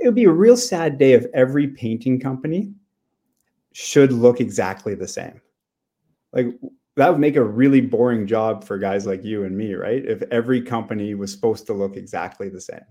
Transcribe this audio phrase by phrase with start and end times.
[0.00, 2.72] it would be a real sad day if every painting company
[3.72, 5.40] should look exactly the same.
[6.32, 6.46] Like
[6.96, 10.04] that would make a really boring job for guys like you and me, right?
[10.04, 12.84] If every company was supposed to look exactly the same.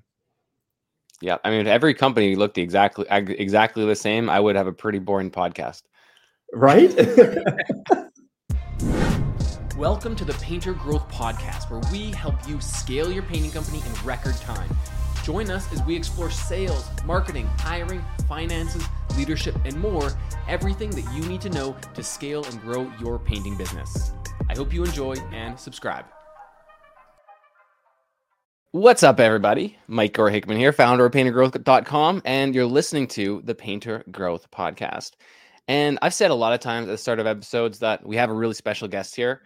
[1.21, 4.73] Yeah, I mean, if every company looked exactly exactly the same, I would have a
[4.73, 5.83] pretty boring podcast.
[6.53, 6.93] Right?
[9.77, 14.05] Welcome to the Painter Growth Podcast, where we help you scale your painting company in
[14.05, 14.69] record time.
[15.27, 18.81] Join us as we explore sales, marketing, hiring, finances,
[19.17, 23.57] leadership, and more everything that you need to know to scale and grow your painting
[23.57, 24.13] business.
[24.49, 26.05] I hope you enjoy and subscribe.
[28.71, 29.77] What's up, everybody?
[29.87, 35.15] Mike Gore Hickman here, founder of paintergrowth.com, and you're listening to the Painter Growth Podcast.
[35.67, 38.29] And I've said a lot of times at the start of episodes that we have
[38.29, 39.41] a really special guest here.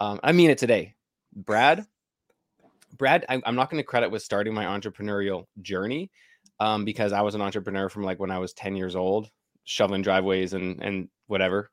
[0.00, 0.96] Um, I mean it today.
[1.36, 1.86] Brad
[2.96, 6.10] Brad, I, am not going to credit with starting my entrepreneurial journey
[6.58, 9.30] um, because I was an entrepreneur from like when I was 10 years old,
[9.64, 11.70] shoveling driveways and and whatever.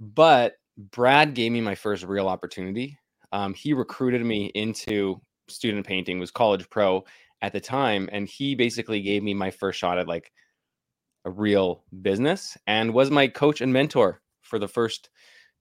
[0.00, 2.98] But Brad gave me my first real opportunity.
[3.32, 7.04] Um, he recruited me into student painting, was college pro
[7.42, 10.32] at the time, and he basically gave me my first shot at like
[11.24, 15.10] a real business and was my coach and mentor for the first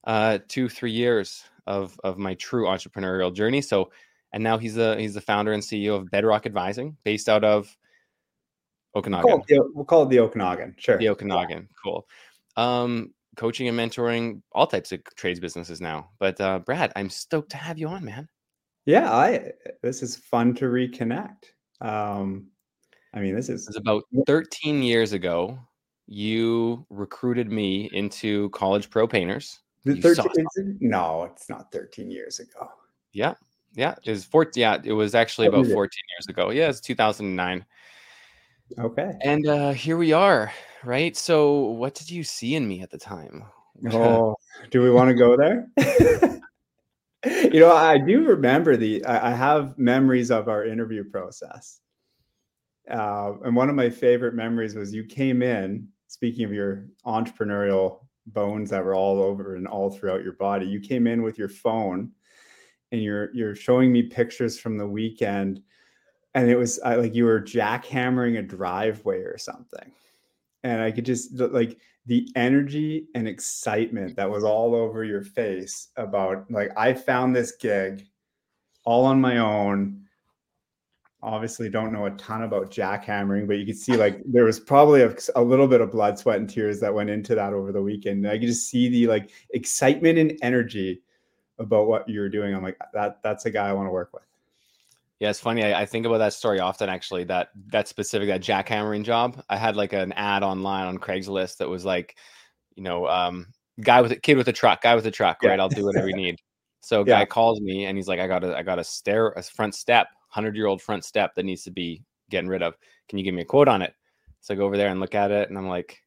[0.06, 3.62] uh, two three years of of my true entrepreneurial journey.
[3.62, 3.90] So
[4.36, 7.76] and now he's the he's the founder and CEO of Bedrock Advising, based out of
[8.94, 9.26] Okanagan.
[9.26, 10.76] We'll call it the, we'll call it the Okanagan.
[10.78, 10.98] Sure.
[10.98, 11.70] The Okanagan.
[11.70, 11.76] Yeah.
[11.82, 12.08] Cool.
[12.58, 16.10] Um, coaching and mentoring all types of trades businesses now.
[16.20, 18.28] But uh, Brad, I'm stoked to have you on, man.
[18.86, 21.46] Yeah, I this is fun to reconnect.
[21.80, 22.48] Um,
[23.14, 25.58] I mean, this is about 13 years ago.
[26.08, 29.62] You recruited me into College Pro Painters.
[29.86, 32.70] 13, no, it's not 13 years ago.
[33.14, 33.36] Yeah,
[33.76, 34.62] yeah, it was 14.
[34.62, 35.74] Yeah, it was actually about 14
[36.18, 36.50] years ago.
[36.50, 37.66] Yeah, it's 2009.
[38.80, 39.14] Okay.
[39.22, 40.52] And uh here we are,
[40.84, 41.16] right?
[41.16, 43.44] So, what did you see in me at the time?
[43.92, 44.38] Oh,
[44.72, 45.68] do we want to go there?
[47.52, 49.04] you know, I do remember the.
[49.06, 51.82] I have memories of our interview process,
[52.90, 55.90] uh, and one of my favorite memories was you came in.
[56.08, 60.80] Speaking of your entrepreneurial bones that were all over and all throughout your body, you
[60.80, 62.12] came in with your phone
[62.92, 65.62] and you're you're showing me pictures from the weekend
[66.36, 69.92] and it was like you were jackhammering a driveway or something.
[70.64, 75.90] And i could just like the energy and excitement that was all over your face
[75.98, 78.06] about like i found this gig
[78.86, 80.02] all on my own.
[81.24, 85.02] Obviously don't know a ton about jackhammering but you could see like there was probably
[85.02, 87.82] a, a, little bit of blood sweat and tears that went into that over the
[87.82, 88.24] weekend.
[88.24, 91.02] And i could just see the like excitement and energy
[91.60, 92.54] about what you're doing.
[92.54, 94.24] I'm like, that that's a guy I want to work with.
[95.20, 95.64] Yeah, it's funny.
[95.64, 96.90] I, I, think about that story often.
[96.90, 99.42] Actually, that that specific that jackhammering job.
[99.50, 102.18] I had like an ad online on Craigslist that was like,
[102.76, 103.48] you know, um,
[103.82, 105.50] guy with a kid with a truck, guy with a truck, yeah.
[105.50, 105.60] right?
[105.60, 106.40] I'll do whatever you need.
[106.82, 107.20] So yeah.
[107.20, 109.74] guy calls me and he's like, I got a I got a stair, a front
[109.74, 112.76] step, hundred year old front step that needs to be getting rid of.
[113.08, 113.94] Can you give me a quote on it?
[114.42, 116.00] So I go over there and look at it, and I'm like,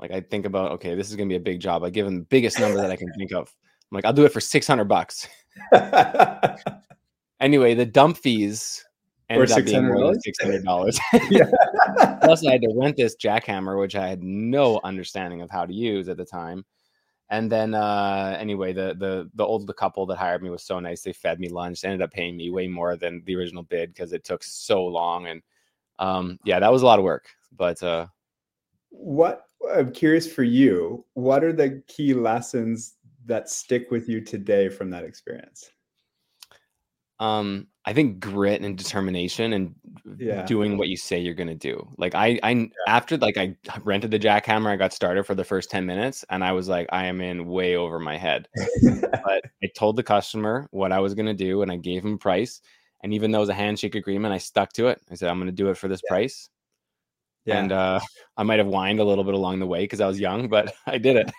[0.00, 1.84] like I think about, okay, this is gonna be a big job.
[1.84, 3.54] I give him the biggest number that I can think of.
[3.90, 5.28] I'm like, I'll do it for 600 bucks.
[7.40, 8.84] anyway, the dump fees
[9.28, 12.20] ended up being more than $600.
[12.22, 15.72] Plus, I had to rent this jackhammer, which I had no understanding of how to
[15.72, 16.64] use at the time.
[17.30, 20.80] And then, uh, anyway, the the the old the couple that hired me was so
[20.80, 21.02] nice.
[21.02, 21.80] They fed me lunch.
[21.80, 24.84] They ended up paying me way more than the original bid because it took so
[24.84, 25.28] long.
[25.28, 25.42] And
[26.00, 27.28] um, yeah, that was a lot of work.
[27.56, 28.08] But uh,
[28.88, 32.96] what I'm curious for you, what are the key lessons
[33.30, 35.70] that stick with you today from that experience?
[37.18, 39.74] Um, I think grit and determination and
[40.18, 40.44] yeah.
[40.46, 41.86] doing what you say you're gonna do.
[41.98, 42.66] Like I, I yeah.
[42.86, 46.42] after like I rented the jackhammer, I got started for the first 10 minutes and
[46.42, 48.48] I was like, I am in way over my head.
[48.82, 52.60] but I told the customer what I was gonna do and I gave him price.
[53.02, 55.00] And even though it was a handshake agreement, I stuck to it.
[55.10, 56.10] I said, I'm gonna do it for this yeah.
[56.10, 56.48] price.
[57.44, 57.58] Yeah.
[57.58, 58.00] And uh,
[58.36, 60.74] I might have whined a little bit along the way because I was young, but
[60.86, 61.30] I did it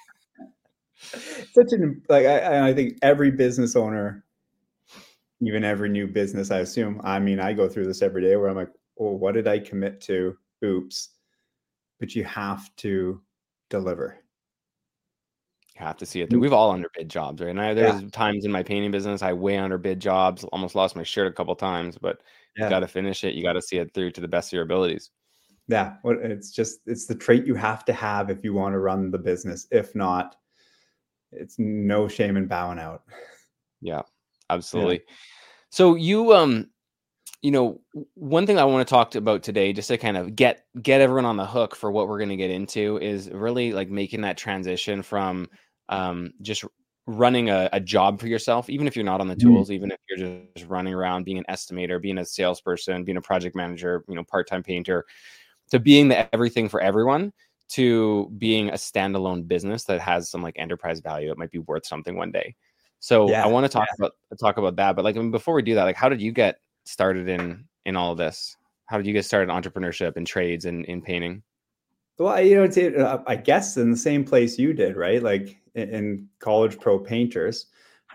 [1.02, 4.24] such an like I, I think every business owner
[5.42, 8.50] even every new business i assume i mean i go through this every day where
[8.50, 11.10] i'm like oh what did i commit to oops
[12.00, 13.22] but you have to
[13.70, 14.18] deliver
[15.76, 16.40] you have to see it through.
[16.40, 18.10] we've all underbid jobs right and I, there's yeah.
[18.12, 21.56] times in my painting business i way underbid jobs almost lost my shirt a couple
[21.56, 22.22] times but
[22.58, 22.66] yeah.
[22.66, 24.54] you got to finish it you got to see it through to the best of
[24.54, 25.10] your abilities
[25.68, 29.10] yeah it's just it's the trait you have to have if you want to run
[29.10, 30.36] the business if not
[31.32, 33.04] it's no shame in bowing out.
[33.82, 34.02] Yeah,
[34.50, 35.02] absolutely.
[35.08, 35.14] Yeah.
[35.70, 36.70] So you um
[37.42, 37.82] you know,
[38.14, 41.26] one thing I want to talk about today, just to kind of get get everyone
[41.26, 44.38] on the hook for what we're going to get into, is really like making that
[44.38, 45.50] transition from
[45.90, 46.64] um, just
[47.08, 49.48] running a, a, job for yourself, even if you're not on the mm-hmm.
[49.50, 49.74] tools, mm.
[49.74, 53.56] even if you're just running around being an estimator, being a salesperson, being a project
[53.56, 55.04] manager, you know, part time painter,
[55.72, 57.34] to being the everything for everyone
[57.72, 61.86] to being a standalone business that has some like enterprise value that might be worth
[61.86, 62.56] something one day.
[63.00, 64.06] So yeah, I want to talk yeah.
[64.06, 64.96] about talk about that.
[64.96, 67.66] But like I mean, before we do that, like how did you get started in
[67.86, 68.58] in all of this?
[68.86, 71.44] How did you get started in entrepreneurship and trades and in painting?
[72.18, 75.24] Well, you know, it's, uh, I guess in the same place you did, right?
[75.24, 77.68] Like in college pro painters.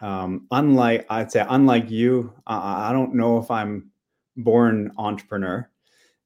[0.03, 3.91] Um, unlike I'd say, unlike you, I, I don't know if I'm
[4.37, 5.69] born entrepreneur.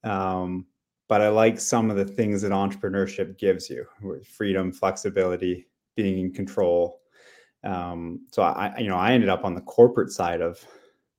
[0.03, 0.65] Um,
[1.11, 3.85] but I like some of the things that entrepreneurship gives you
[4.23, 5.67] freedom, flexibility,
[5.97, 7.01] being in control.
[7.65, 10.65] Um, so I, you know, I ended up on the corporate side of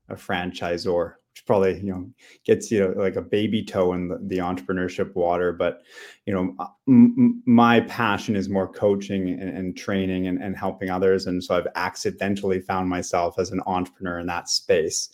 [0.08, 2.08] a franchisor, which probably, you know,
[2.46, 5.52] gets you like a baby toe in the, the entrepreneurship water.
[5.52, 5.82] But,
[6.24, 10.88] you know, uh, m- my passion is more coaching and, and training and, and helping
[10.88, 11.26] others.
[11.26, 15.10] And so I've accidentally found myself as an entrepreneur in that space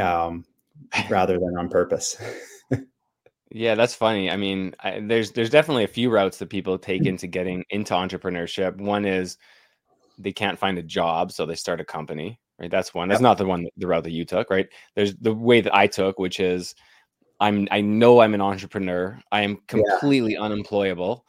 [0.00, 0.44] um,
[1.10, 2.16] rather than on purpose.
[3.56, 4.32] Yeah, that's funny.
[4.32, 7.06] I mean, I, there's there's definitely a few routes that people take mm.
[7.06, 8.76] into getting into entrepreneurship.
[8.78, 9.38] One is
[10.18, 12.40] they can't find a job, so they start a company.
[12.58, 13.08] Right, that's one.
[13.08, 13.22] That's yep.
[13.22, 14.50] not the one the route that you took.
[14.50, 14.66] Right,
[14.96, 16.74] there's the way that I took, which is
[17.38, 19.20] I'm I know I'm an entrepreneur.
[19.30, 20.42] I am completely yeah.
[20.42, 21.24] unemployable.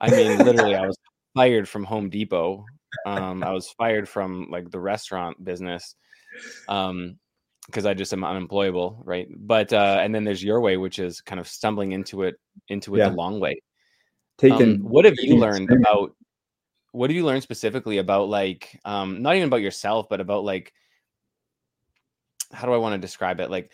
[0.00, 0.96] I mean, literally, I was
[1.34, 2.64] fired from Home Depot.
[3.06, 5.96] Um, I was fired from like the restaurant business.
[6.68, 7.18] Um,
[7.66, 9.28] because I just am unemployable, right?
[9.30, 12.36] But uh, and then there's your way, which is kind of stumbling into it
[12.68, 13.08] into it yeah.
[13.08, 13.60] the long way.
[14.38, 14.74] Taken.
[14.74, 16.14] Um, what have you learned about?
[16.92, 20.72] What have you learned specifically about like um, not even about yourself, but about like
[22.52, 23.50] how do I want to describe it?
[23.50, 23.70] Like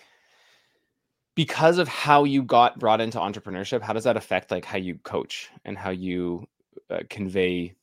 [1.35, 4.97] because of how you got brought into entrepreneurship, how does that affect like how you
[4.99, 6.47] coach and how you
[6.91, 7.75] uh, convey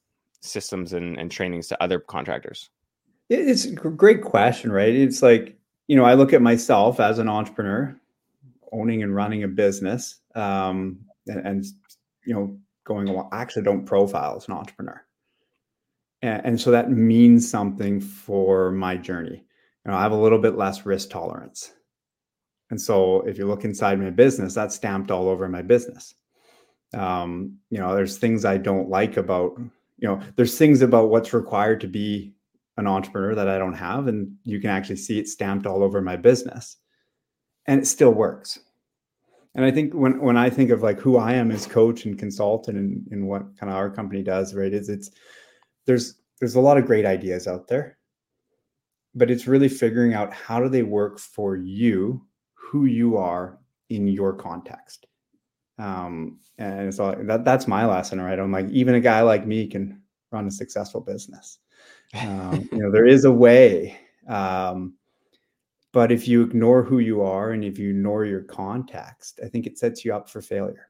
[0.41, 2.69] systems and, and trainings to other contractors?
[3.29, 4.93] It's a great question, right?
[4.93, 5.58] It's like
[5.89, 7.99] you know, I look at myself as an entrepreneur,
[8.71, 11.65] owning and running a business, um, and, and,
[12.27, 13.29] you know, going along.
[13.31, 15.03] I actually don't profile as an entrepreneur,
[16.21, 19.43] and, and so that means something for my journey.
[19.83, 21.73] You know, I have a little bit less risk tolerance,
[22.69, 26.13] and so if you look inside my business, that's stamped all over my business.
[26.93, 29.59] Um, you know, there's things I don't like about.
[29.97, 32.35] You know, there's things about what's required to be
[32.79, 34.07] an entrepreneur that I don't have.
[34.07, 36.77] And you can actually see it stamped all over my business.
[37.67, 38.57] And it still works.
[39.55, 42.17] And I think when when I think of like who I am as coach and
[42.17, 45.11] consultant and, and what kind of our company does, right, is it's
[45.85, 47.97] there's there's a lot of great ideas out there.
[49.15, 53.59] But it's really figuring out how do they work for you, who you are
[53.89, 55.07] in your context.
[55.79, 58.39] Um, and so that that's my lesson, right?
[58.39, 61.59] I'm like, even a guy like me can run a successful business.
[62.15, 63.97] Um, you know, there is a way.
[64.27, 64.95] Um,
[65.91, 69.65] but if you ignore who you are and if you ignore your context, I think
[69.65, 70.89] it sets you up for failure.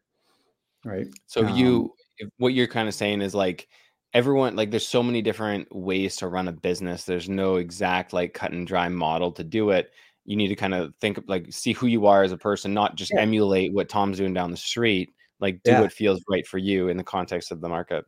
[0.84, 1.08] Right.
[1.28, 1.94] So um, you,
[2.38, 3.68] what you're kind of saying is like
[4.14, 7.04] everyone, like there's so many different ways to run a business.
[7.04, 9.92] There's no exact like cut and dry model to do it.
[10.26, 12.96] You need to kind of think like see who you are as a person, not
[12.96, 13.22] just yeah.
[13.22, 15.10] emulate what Tom's doing down the street.
[15.40, 15.82] Like do yeah.
[15.82, 18.06] what feels right for you in the context of the market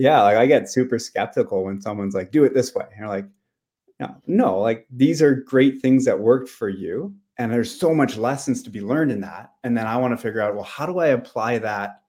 [0.00, 2.86] yeah, like I get super skeptical when someone's like, do it this way.
[2.90, 3.26] And you're like,
[3.98, 7.14] no, no, like these are great things that worked for you.
[7.36, 9.52] And there's so much lessons to be learned in that.
[9.62, 12.00] And then I want to figure out, well, how do I apply that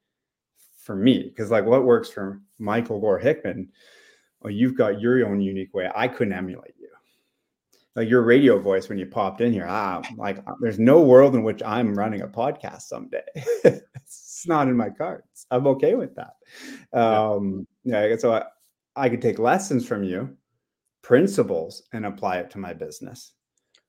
[0.82, 1.24] for me?
[1.24, 3.68] Because like what works for Michael Gore Hickman,
[4.40, 5.90] well, you've got your own unique way.
[5.94, 6.88] I couldn't emulate you.
[7.98, 11.36] Like your radio voice when you popped in here, ah, like uh, there's no world
[11.36, 13.24] in which I'm running a podcast someday.
[13.36, 15.46] it's not in my cards.
[15.52, 16.36] I'm okay with that.
[16.98, 18.44] Um, yeah, so I,
[18.96, 20.36] I could take lessons from you,
[21.02, 23.34] principles, and apply it to my business.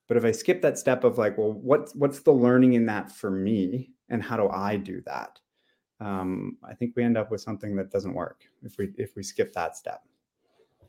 [0.08, 3.10] But if I skip that step of like, well, what's what's the learning in that
[3.10, 5.38] for me, and how do I do that?
[6.00, 9.22] Um, I think we end up with something that doesn't work if we if we
[9.22, 10.02] skip that step.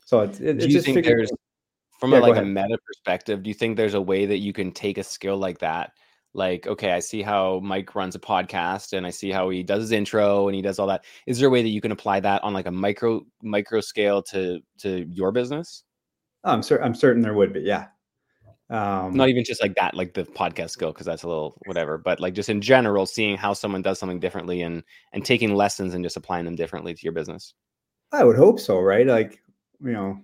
[0.05, 1.27] So it's, it, it's just figuring.
[1.99, 4.51] From yeah, a, like a meta perspective, do you think there's a way that you
[4.51, 5.93] can take a skill like that
[6.33, 9.81] like okay i see how mike runs a podcast and i see how he does
[9.81, 11.05] his intro and he does all that.
[11.27, 14.21] Is there a way that you can apply that on like a micro micro scale
[14.23, 15.83] to to your business?
[16.43, 17.87] I'm certain i'm certain there would be yeah.
[18.69, 21.97] Um, not even just like that like the podcast skill because that's a little whatever
[21.97, 25.93] but like just in general seeing how someone does something differently and and taking lessons
[25.93, 27.53] and just applying them differently to your business.
[28.11, 29.05] I would hope so right?
[29.05, 29.43] Like
[29.83, 30.19] you know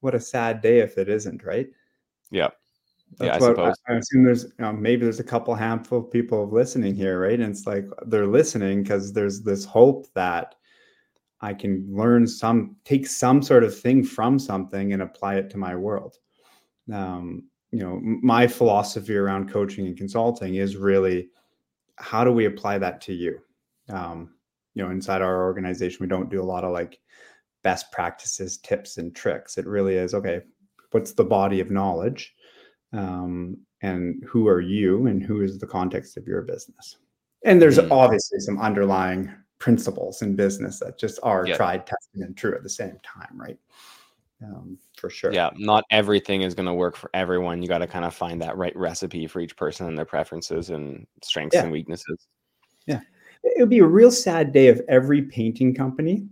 [0.00, 1.68] what a sad day if it isn't right?
[2.30, 2.50] Yeah
[3.18, 3.74] That's yeah, I what suppose.
[3.88, 7.20] I, I assume there's you know, maybe there's a couple handful of people listening here,
[7.20, 7.40] right?
[7.40, 10.54] And it's like they're listening because there's this hope that
[11.40, 15.58] I can learn some, take some sort of thing from something and apply it to
[15.58, 16.16] my world.
[16.92, 21.28] Um, you know, my philosophy around coaching and consulting is really
[21.96, 23.38] how do we apply that to you?
[23.88, 24.34] Um,
[24.74, 26.98] you know, inside our organization, we don't do a lot of like
[27.62, 29.58] best practices, tips, and tricks.
[29.58, 30.42] It really is okay.
[30.90, 32.34] What's the body of knowledge?
[32.92, 36.96] Um, and who are you and who is the context of your business.
[37.44, 37.90] And there's mm.
[37.90, 42.68] obviously some underlying principles in business that just are tried tested and true at the
[42.68, 43.58] same time right?
[44.42, 45.32] Um, for sure.
[45.32, 47.62] Yeah not everything is going to work for everyone.
[47.62, 50.70] You got to kind of find that right recipe for each person and their preferences
[50.70, 51.62] and strengths yeah.
[51.62, 52.26] and weaknesses.
[52.86, 53.00] Yeah.
[53.42, 56.26] It would be a real sad day if every painting company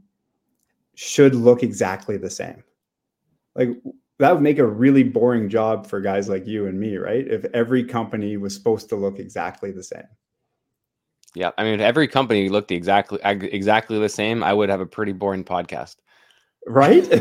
[0.95, 2.63] should look exactly the same.
[3.55, 3.71] Like
[4.19, 7.27] that would make a really boring job for guys like you and me, right?
[7.27, 10.05] If every company was supposed to look exactly the same.
[11.35, 14.87] Yeah, I mean, if every company looked exactly exactly the same, I would have a
[14.87, 15.97] pretty boring podcast,
[16.67, 17.05] right?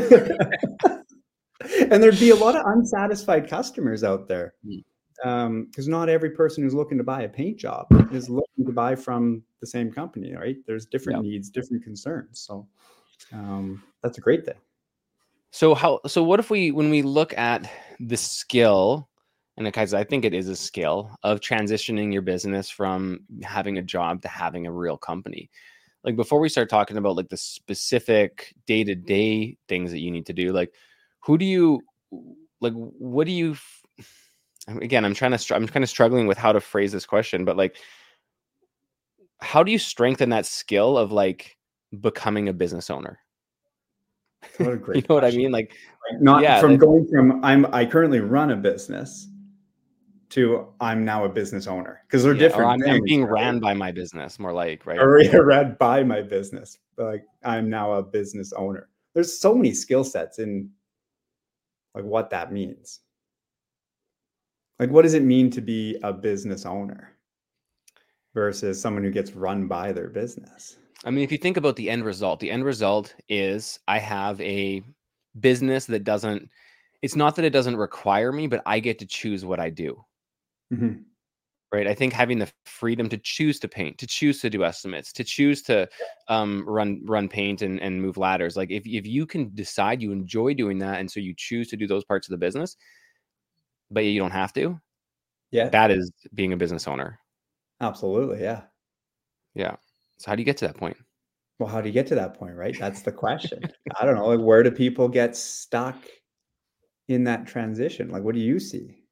[1.90, 6.62] and there'd be a lot of unsatisfied customers out there, because um, not every person
[6.62, 10.36] who's looking to buy a paint job is looking to buy from the same company,
[10.36, 10.58] right?
[10.64, 12.68] There's different needs, different concerns, so
[13.32, 14.54] um, that's a great thing.
[15.54, 17.70] So how so what if we when we look at
[18.00, 19.08] the skill
[19.56, 23.82] and because I think it is a skill of transitioning your business from having a
[23.82, 25.48] job to having a real company.
[26.02, 30.32] Like before we start talking about like the specific day-to-day things that you need to
[30.32, 30.74] do, like
[31.20, 31.82] who do you
[32.60, 33.54] like what do you
[34.66, 37.56] again, I'm trying to I'm kind of struggling with how to phrase this question, but
[37.56, 37.76] like
[39.40, 41.56] how do you strengthen that skill of like
[42.00, 43.20] becoming a business owner?
[44.58, 45.52] What a great you know what I mean?
[45.52, 45.74] Like,
[46.20, 49.28] not yeah, from going from I'm I currently run a business
[50.30, 52.70] to I'm now a business owner because they're yeah, different.
[52.70, 53.42] I'm, things, I'm, being right?
[53.42, 54.98] ran by my business, more like right.
[54.98, 58.88] Or ran by my business, like I'm now a business owner.
[59.14, 60.70] There's so many skill sets in
[61.94, 63.00] like what that means.
[64.78, 67.12] Like, what does it mean to be a business owner
[68.34, 70.76] versus someone who gets run by their business?
[71.04, 74.40] I mean, if you think about the end result, the end result is I have
[74.40, 74.82] a
[75.38, 76.48] business that doesn't,
[77.02, 80.02] it's not that it doesn't require me, but I get to choose what I do.
[80.72, 81.02] Mm-hmm.
[81.72, 81.88] Right.
[81.88, 85.24] I think having the freedom to choose to paint, to choose to do estimates, to
[85.24, 85.88] choose to
[86.28, 88.56] um, run run paint and, and move ladders.
[88.56, 91.76] Like if, if you can decide you enjoy doing that, and so you choose to
[91.76, 92.76] do those parts of the business,
[93.90, 94.80] but you don't have to.
[95.50, 95.68] Yeah.
[95.68, 97.18] That is being a business owner.
[97.80, 98.40] Absolutely.
[98.40, 98.62] Yeah.
[99.56, 99.74] Yeah.
[100.18, 100.96] So how do you get to that point?
[101.58, 102.76] Well, how do you get to that point, right?
[102.78, 103.62] That's the question.
[104.00, 104.26] I don't know.
[104.26, 105.96] Like, where do people get stuck
[107.08, 108.10] in that transition?
[108.10, 109.04] Like, what do you see?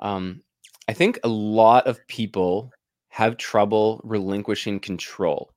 [0.00, 0.42] Um,
[0.88, 2.70] I think a lot of people
[3.08, 5.52] have trouble relinquishing control,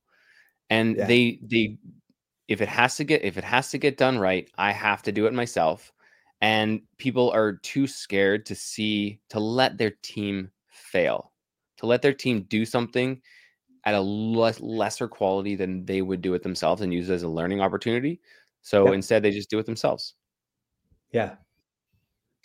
[0.70, 1.08] and yeah.
[1.08, 1.78] they they
[2.48, 5.12] if it has to get if it has to get done right, I have to
[5.12, 5.92] do it myself.
[6.42, 11.32] And people are too scared to see to let their team fail,
[11.78, 13.22] to let their team do something
[13.86, 17.24] at a less, lesser quality than they would do it themselves and use it as
[17.24, 18.22] a learning opportunity.
[18.62, 18.94] So yep.
[18.94, 20.16] instead, they just do it themselves.
[21.12, 21.36] Yeah.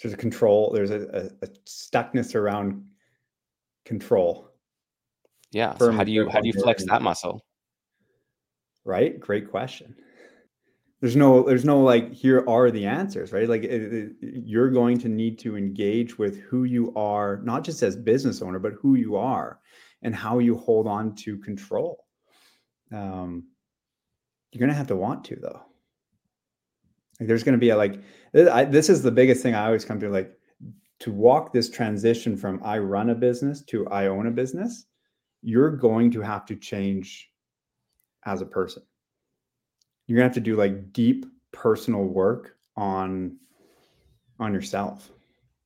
[0.03, 2.85] There's a control, there's a, a, a stuckness around
[3.85, 4.51] control.
[5.51, 5.77] Yeah.
[5.79, 7.45] So how do you how do you flex that muscle?
[8.85, 9.19] Right?
[9.19, 9.95] Great question.
[11.01, 13.49] There's no there's no like here are the answers, right?
[13.49, 17.83] Like it, it, you're going to need to engage with who you are, not just
[17.83, 19.61] as business owner, but who you are
[20.03, 22.05] and how you hold on to control.
[22.93, 23.49] Um,
[24.53, 25.61] you're going to have to want to, though.
[27.21, 28.01] Like, there's going to be a like,
[28.35, 30.33] I, this is the biggest thing I always come to like,
[31.01, 34.87] to walk this transition from I run a business to I own a business,
[35.43, 37.31] you're going to have to change
[38.25, 38.83] as a person.
[40.07, 43.37] You're going to have to do like deep personal work on
[44.41, 45.11] on yourself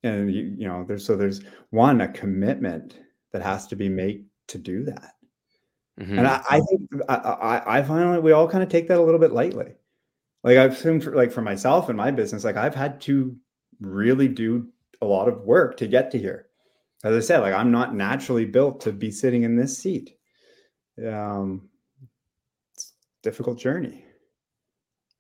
[0.03, 2.99] and you, you know there's so there's one a commitment
[3.33, 5.15] that has to be made to do that.
[6.01, 6.19] Mm-hmm.
[6.19, 9.03] And I, I think I, I, I finally we all kind of take that a
[9.03, 9.75] little bit lightly.
[10.43, 13.37] Like I've seen for, like for myself and my business, like I've had to
[13.81, 14.69] really do
[15.01, 16.47] a lot of work to get to here.
[17.05, 20.17] As I said, like I'm not naturally built to be sitting in this seat.
[21.07, 21.69] Um,
[22.75, 24.05] it's difficult journey.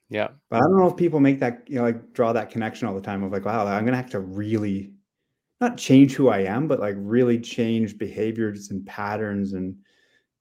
[0.08, 0.28] Yeah.
[0.50, 2.94] But I don't know if people make that, you know, like draw that connection all
[2.94, 4.92] the time of like, wow, I'm gonna have to really
[5.62, 9.76] not change who I am, but like really change behaviors and patterns and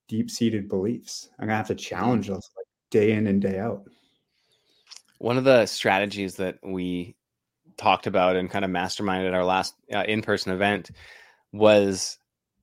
[0.08, 1.30] deep seated beliefs.
[1.40, 3.84] I'm gonna have to challenge those like day in and day out.
[5.20, 7.16] One of the strategies that we
[7.78, 10.92] talked about and kind of masterminded our last uh, in-person event
[11.52, 12.18] was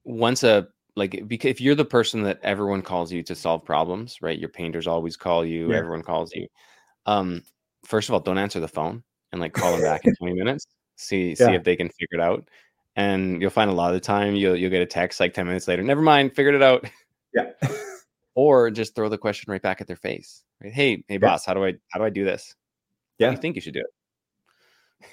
[0.04, 4.38] once a like if you're the person that everyone calls you to solve problems right
[4.38, 5.78] your painters always call you Yeah.
[5.78, 6.46] everyone calls you
[7.06, 7.42] um
[7.84, 10.66] first of all don't answer the phone and like call them back in 20 minutes
[10.98, 12.48] see see if they can figure it out
[12.96, 15.46] and you'll find a lot of the time you'll you'll get a text like 10
[15.46, 16.84] minutes later never mind figured it out
[17.32, 17.50] Yeah.
[18.34, 21.54] or just throw the question right back at their face right hey hey boss how
[21.54, 22.54] do i how do i do this how
[23.18, 23.30] do Yeah.
[23.30, 25.06] you think you should do it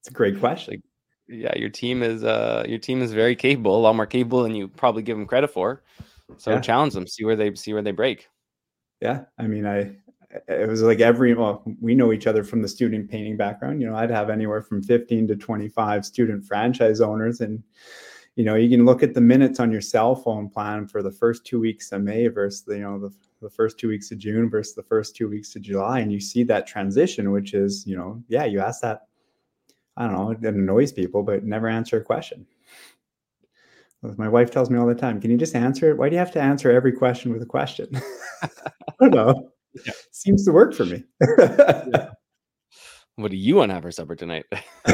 [0.00, 0.82] It's a great question.
[1.28, 4.54] yeah your team is uh your team is very capable a lot more capable than
[4.54, 5.82] you probably give them credit for
[6.38, 6.60] so Yeah.
[6.60, 8.28] challenge them see where they see where they break
[9.00, 9.24] Yeah.
[9.38, 9.96] I mean, I,
[10.48, 13.80] it was like every, well, we know each other from the student painting background.
[13.80, 17.40] You know, I'd have anywhere from 15 to 25 student franchise owners.
[17.40, 17.62] And,
[18.36, 21.10] you know, you can look at the minutes on your cell phone plan for the
[21.10, 23.12] first two weeks of May versus, you know, the,
[23.42, 26.00] the first two weeks of June versus the first two weeks of July.
[26.00, 29.02] And you see that transition, which is, you know, yeah, you ask that,
[29.96, 32.46] I don't know, it annoys people, but never answer a question.
[34.16, 35.96] My wife tells me all the time, can you just answer it?
[35.96, 37.88] Why do you have to answer every question with a question?
[38.42, 38.48] I
[39.00, 39.52] don't know.
[39.74, 39.92] Yeah.
[40.12, 41.04] Seems to work for me.
[43.16, 44.46] what do you want to have for supper tonight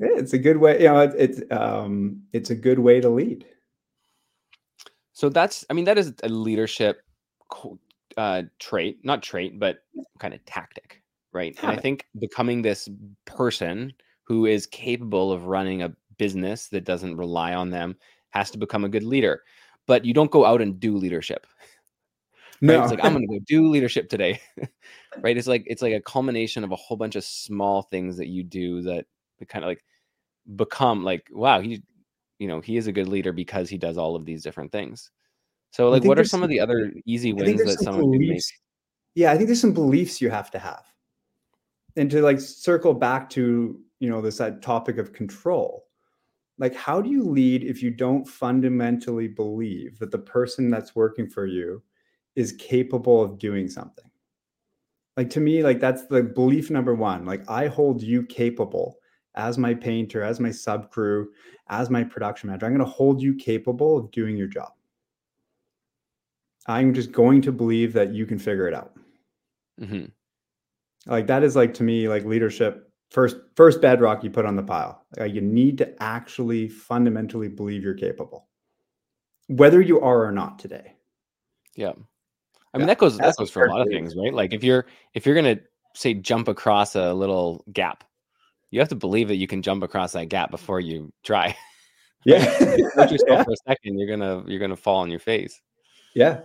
[0.00, 0.80] yeah, it's a good way.
[0.80, 3.44] You know, it, it's um, it's a good way to lead.
[5.12, 7.02] so that's i mean that is a leadership
[8.16, 9.80] uh trait not trait but
[10.18, 11.02] kind of tactic
[11.32, 12.88] right and i think becoming this
[13.26, 13.92] person
[14.24, 17.94] who is capable of running a business that doesn't rely on them
[18.30, 19.42] has to become a good leader
[19.86, 21.46] but you don't go out and do leadership
[22.62, 22.74] right?
[22.74, 24.40] No, It's like I'm gonna go do leadership today,
[25.20, 25.36] right?
[25.36, 28.42] It's like it's like a culmination of a whole bunch of small things that you
[28.42, 29.06] do that
[29.48, 29.84] kind of like
[30.56, 31.82] become like, wow, he,
[32.38, 35.10] you know, he is a good leader because he does all of these different things.
[35.72, 38.28] So, like, what are there's some of the other easy wins that some someone can
[38.28, 38.42] make?
[39.14, 40.84] Yeah, I think there's some beliefs you have to have,
[41.96, 45.86] and to like circle back to you know this uh, topic of control.
[46.58, 51.28] Like, how do you lead if you don't fundamentally believe that the person that's working
[51.28, 51.82] for you
[52.36, 54.04] is capable of doing something?
[55.16, 57.24] Like to me, like that's the belief number one.
[57.26, 58.98] Like I hold you capable
[59.34, 61.30] as my painter, as my sub crew,
[61.68, 62.66] as my production manager.
[62.66, 64.72] I'm going to hold you capable of doing your job.
[66.66, 68.92] I'm just going to believe that you can figure it out.
[69.80, 70.10] Mhm.
[71.06, 74.62] Like that is like to me like leadership first first bedrock you put on the
[74.62, 75.04] pile.
[75.16, 78.48] Like you need to actually fundamentally believe you're capable.
[79.48, 80.94] Whether you are or not today.
[81.76, 81.92] Yeah,
[82.72, 84.32] I mean Yeah, that goes that goes for a lot of things, right?
[84.32, 85.58] Like if you're if you're gonna
[85.94, 88.04] say jump across a little gap,
[88.70, 91.56] you have to believe that you can jump across that gap before you try.
[92.26, 92.44] Yeah.
[92.60, 93.44] Yourself yeah.
[93.44, 95.58] for a second, you're gonna you're gonna fall on your face.
[96.14, 96.40] Yeah.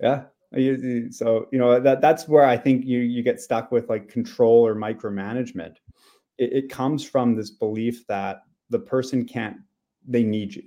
[0.00, 0.24] Yeah.
[1.10, 4.66] So, you know, that that's where I think you you get stuck with like control
[4.66, 5.76] or micromanagement.
[6.38, 9.56] It, it comes from this belief that the person can't,
[10.06, 10.64] they need you.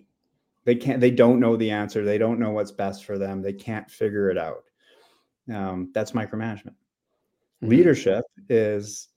[0.66, 2.04] They can't, they don't know the answer.
[2.04, 3.42] They don't know what's best for them.
[3.42, 4.64] They can't figure it out.
[5.54, 6.74] Um, that's micromanagement.
[7.64, 7.70] Mhm.
[7.70, 9.10] Leadership is,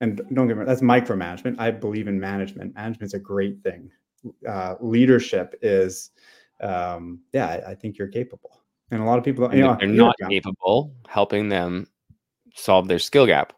[0.00, 1.56] and don't get me that's micromanagement.
[1.58, 2.74] I believe in management.
[2.74, 3.90] Management's a great thing.
[4.48, 6.10] Uh, leadership is,
[6.60, 8.62] um, yeah, I, I think you're capable.
[8.92, 11.88] And a lot of people, you know, they're not capable, helping them
[12.54, 13.52] solve their skill gap.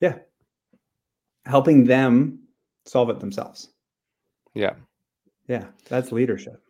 [0.00, 0.18] yeah,
[1.46, 2.40] helping them
[2.84, 3.68] solve it themselves.
[4.54, 4.74] Yeah.
[5.48, 6.60] Yeah, that's leadership.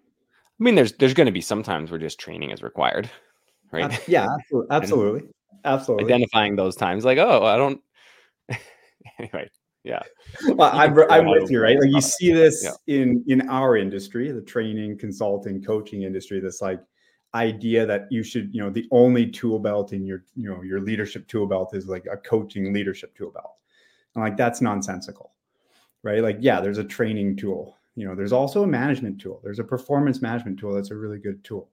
[0.63, 3.11] I mean, there's there's going to be sometimes where just training is required,
[3.73, 4.01] right?
[4.07, 5.29] Yeah, absolutely, absolutely,
[5.65, 6.05] absolutely.
[6.05, 7.81] Identifying those times, like, oh, I don't.
[9.19, 9.51] anyway,
[9.83, 10.03] yeah,
[10.55, 11.77] well, I'm, I'm with you, right?
[11.81, 12.75] Like you see this Yeah.
[12.87, 16.39] in in our industry, the training, consulting, coaching industry.
[16.39, 16.81] This like
[17.35, 20.81] idea that you should, you know, the only tool belt in your, you know, your
[20.81, 23.57] leadership tool belt is like a coaching leadership tool belt,
[24.15, 25.33] and like that's nonsensical,
[26.05, 26.23] right?
[26.23, 27.79] Like, yeah, there's a training tool.
[27.95, 29.41] You know, there's also a management tool.
[29.45, 31.71] There's a performance management tool that's a really good tool.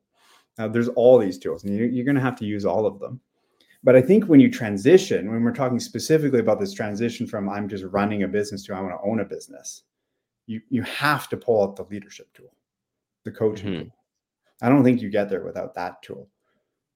[0.57, 2.99] Now, there's all these tools, and you, you're going to have to use all of
[2.99, 3.21] them.
[3.83, 7.69] But I think when you transition, when we're talking specifically about this transition from I'm
[7.69, 9.83] just running a business to I want to own a business,
[10.47, 12.53] you you have to pull out the leadership tool,
[13.23, 13.79] the coaching Mhm.
[13.83, 13.95] tool.
[14.61, 16.29] I don't think you get there without that tool.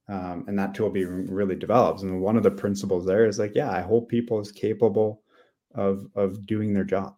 [0.09, 2.01] Um, and that tool being really developed.
[2.01, 5.23] And one of the principles there is like, yeah, I hope people is capable
[5.75, 7.17] of of doing their job.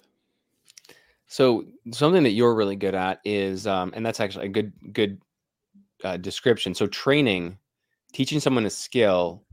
[1.27, 5.21] So something that you're really good at is, um, and that's actually a good good
[6.03, 6.73] uh, description.
[6.75, 7.57] So training,
[8.13, 9.43] teaching someone a skill,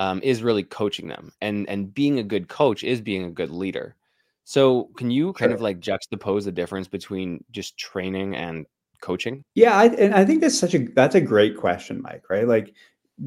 [0.00, 3.50] um, is really coaching them, and and being a good coach is being a good
[3.50, 3.96] leader.
[4.44, 5.56] So can you kind Sure.
[5.56, 8.66] of like juxtapose the difference between just training and
[9.00, 9.44] coaching?
[9.54, 12.24] Yeah, I, and I think that's such a that's a great question, Mike.
[12.28, 12.46] Right?
[12.46, 12.74] Like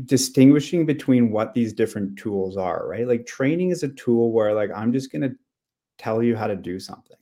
[0.06, 3.08] distinguishing between what these different tools are, right?
[3.08, 5.36] Like training is a tool where like I'm just going to
[5.98, 7.18] tell you how to do something.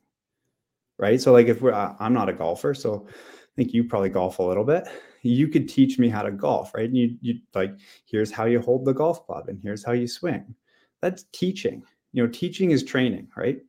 [0.98, 1.22] Right?
[1.22, 4.44] So like if we're I'm not a golfer, so I think you probably golf a
[4.44, 4.88] little bit.
[5.22, 6.86] You could teach me how to golf, right?
[6.86, 7.74] And you you like
[8.06, 10.56] here's how you hold the golf club and here's how you swing.
[11.02, 11.84] That's teaching.
[12.14, 13.60] You know, teaching is training, right?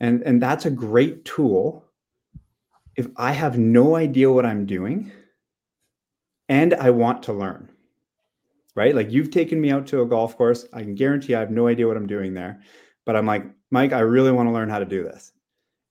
[0.00, 1.84] And and that's a great tool
[2.96, 5.12] if I have no idea what I'm doing
[6.48, 7.72] and I want to learn
[8.74, 8.94] right?
[8.94, 10.66] Like you've taken me out to a golf course.
[10.72, 12.62] I can guarantee I have no idea what I'm doing there.
[13.04, 15.32] But I'm like, Mike, I really want to learn how to do this.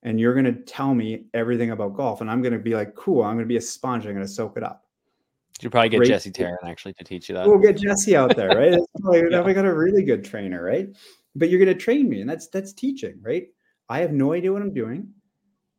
[0.02, 2.20] And you're going to tell me everything about golf.
[2.20, 4.04] And I'm going to be like, cool, I'm going to be a sponge.
[4.04, 4.84] I'm going to soak it up.
[5.60, 6.08] You probably get Great.
[6.08, 7.46] Jesse Taryn actually to teach you that.
[7.46, 8.80] We'll get Jesse out there, right?
[9.00, 9.42] probably, yeah.
[9.42, 10.88] We got a really good trainer, right?
[11.36, 13.46] But you're going to train me, and that's that's teaching, right?
[13.88, 15.08] I have no idea what I'm doing,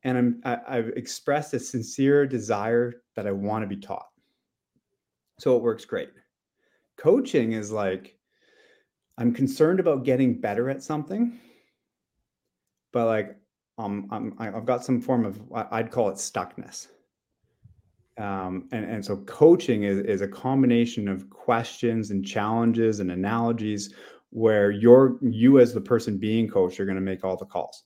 [0.03, 4.07] and I'm I, I've expressed a sincere desire that I want to be taught.
[5.37, 6.09] So it works great
[6.97, 8.15] coaching is like
[9.17, 11.39] i'm concerned about getting better at something
[12.91, 13.37] but like
[13.77, 16.87] um I'm, i've got some form of i'd call it stuckness.
[18.19, 23.95] Um, and, and so coaching is, is a combination of questions and challenges and analogies
[24.29, 27.83] where you're you as the person being coached are going to make all the calls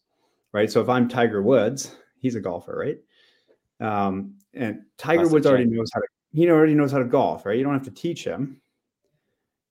[0.53, 0.69] right?
[0.71, 2.97] So if i'm tiger woods he's a golfer right?
[3.79, 7.57] Um, and tiger woods already knows how to he already knows how to golf right?
[7.57, 8.61] You don't have to teach him.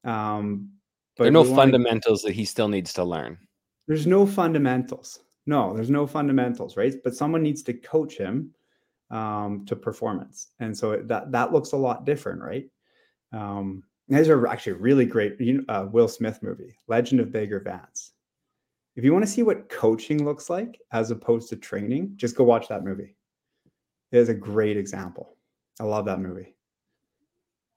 [0.05, 0.71] Um,
[1.17, 3.39] but there are no fundamentals to, that he still needs to learn.
[3.89, 5.21] There's no fundamentals.
[5.47, 6.95] No, there's no fundamentals, right?
[7.05, 8.53] But someone needs to coach him
[9.11, 12.69] um, to performance, and so that that looks a lot different, right?
[13.33, 15.41] Um, these are actually really great.
[15.41, 18.13] You know, uh, Will Smith movie, Legend of Bagger Vance.
[18.97, 22.45] If you want to see what coaching looks like as opposed to training, just go
[22.45, 23.15] watch that movie.
[24.11, 25.37] It is a great example.
[25.79, 26.55] I love that movie.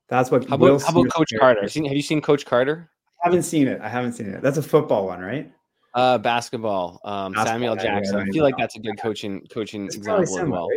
[0.07, 0.47] That's what.
[0.47, 1.61] How about, how about Coach Carter?
[1.61, 2.89] Have you, seen, have you seen Coach Carter?
[3.23, 3.81] I haven't seen it.
[3.81, 4.41] I haven't seen it.
[4.41, 5.51] That's a football one, right?
[5.93, 6.99] Uh, basketball.
[7.03, 8.17] Um, basketball, Samuel Jackson.
[8.17, 10.67] Yeah, I feel like that's a good coaching coaching it's example similar, as well.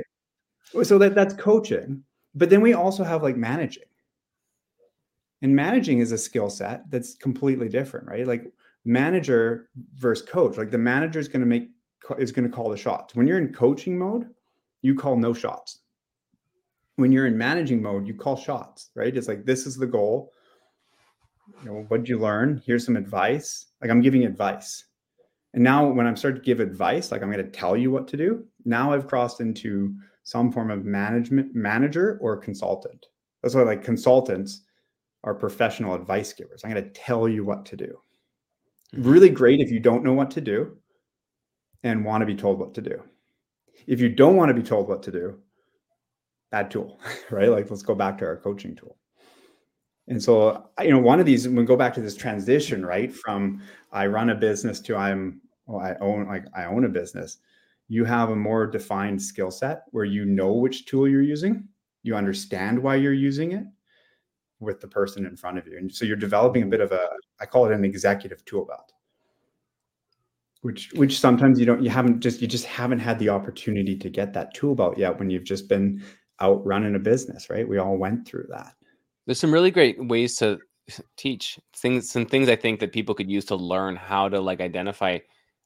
[0.75, 0.87] Right?
[0.87, 2.03] So that that's coaching,
[2.35, 3.85] but then we also have like managing.
[5.42, 8.27] And managing is a skill set that's completely different, right?
[8.27, 8.44] Like
[8.85, 10.57] manager versus coach.
[10.57, 11.68] Like the manager is going to make
[12.18, 13.14] is going to call the shots.
[13.14, 14.29] When you're in coaching mode,
[14.83, 15.81] you call no shots
[16.96, 19.16] when you're in managing mode, you call shots, right?
[19.16, 20.33] It's like this is the goal.
[21.62, 22.62] You know, what did you learn?
[22.64, 23.66] Here's some advice.
[23.81, 24.85] Like I'm giving advice.
[25.54, 28.08] And now when I'm starting to give advice, like I'm going to tell you what
[28.08, 33.06] to do, now I've crossed into some form of management manager or consultant.
[33.42, 34.62] That's why like consultants
[35.24, 36.62] are professional advice givers.
[36.64, 37.98] I'm going to tell you what to do.
[38.94, 39.10] Mm-hmm.
[39.10, 40.76] Really great if you don't know what to do
[41.82, 43.02] and want to be told what to do.
[43.86, 45.38] If you don't want to be told what to do,
[46.50, 47.48] bad tool, right?
[47.50, 48.96] Like let's go back to our coaching tool.
[50.12, 53.11] And so, you know, one of these, we go back to this transition, right?
[53.11, 57.38] From I run a business to I'm, well, I own, like I own a business.
[57.88, 61.66] You have a more defined skill set where you know which tool you're using,
[62.03, 63.64] you understand why you're using it
[64.61, 65.79] with the person in front of you.
[65.79, 67.09] And so you're developing a bit of a,
[67.40, 68.92] I call it an executive tool belt
[70.61, 74.09] which which sometimes you don't you haven't just you just haven't had the opportunity to
[74.09, 76.01] get that tool belt yet when you've just been
[76.38, 77.68] out running a business, right?
[77.68, 78.75] We all went through that.
[79.26, 80.58] There's some really great ways to
[81.16, 84.61] teach things, some things I think that people could use to learn how to like
[84.61, 85.18] identify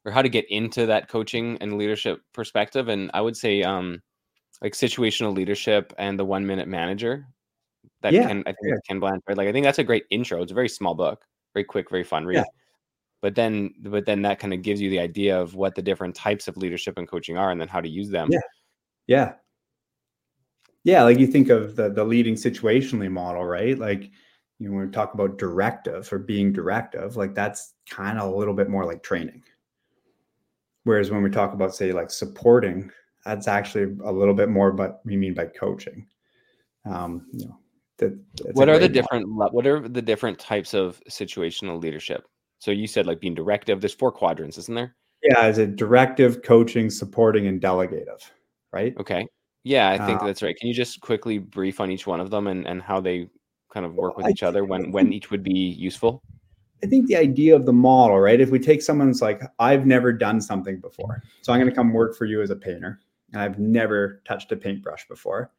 [0.05, 2.88] or how to get into that coaching and leadership perspective.
[2.88, 4.03] And I would say, um,
[4.62, 7.27] like situational leadership and the one minute manager
[8.03, 8.29] that yeah.
[8.29, 8.75] can, I think yeah.
[8.87, 9.37] Ken Blanchard.
[9.37, 10.42] Like, I think that's a great intro.
[10.42, 12.37] It's a very small book, very quick, very fun read.
[12.37, 12.45] Yeah.
[13.23, 16.14] But then, but then that kind of gives you the idea of what the different
[16.14, 18.29] types of leadership and coaching are, and then how to use them.
[18.31, 18.40] Yeah,
[19.07, 19.33] yeah,
[20.87, 23.77] yeah, like you think of the the leading situationally model, right?
[23.77, 24.05] Like
[24.61, 28.37] you know, when we talk about directive or being directive, like that's kind of a
[28.37, 29.42] little bit more like training.
[30.85, 32.88] Whereas when we talk about say like supporting,
[33.25, 36.07] that's actually a little bit more but we mean by coaching.
[36.85, 37.59] Um, you know,
[37.99, 38.16] that,
[38.53, 39.57] what are the different model.
[39.57, 42.29] what are the different types of situational leadership?
[42.61, 43.81] So you said like being directive.
[43.81, 44.94] There's four quadrants, isn't there?
[45.25, 48.31] Yeah, is it directive, coaching, supporting, and delegative,
[48.72, 48.94] right?
[49.01, 49.27] Okay.
[49.67, 50.57] Yeah, I think uh, that's right.
[50.57, 53.29] Can you just quickly brief on each one of them and, and how they
[53.69, 56.23] kind of work with each other when when each would be useful?
[56.85, 58.41] I think the idea of the model, right?
[58.41, 61.93] If we take someone's like, I've never done something before, so I'm going to come
[61.93, 63.01] work for you as a painter,
[63.33, 65.51] and I've never touched a paintbrush before,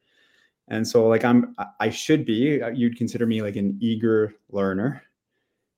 [0.68, 5.02] and so like I'm, I should be, uh, you'd consider me like an eager learner,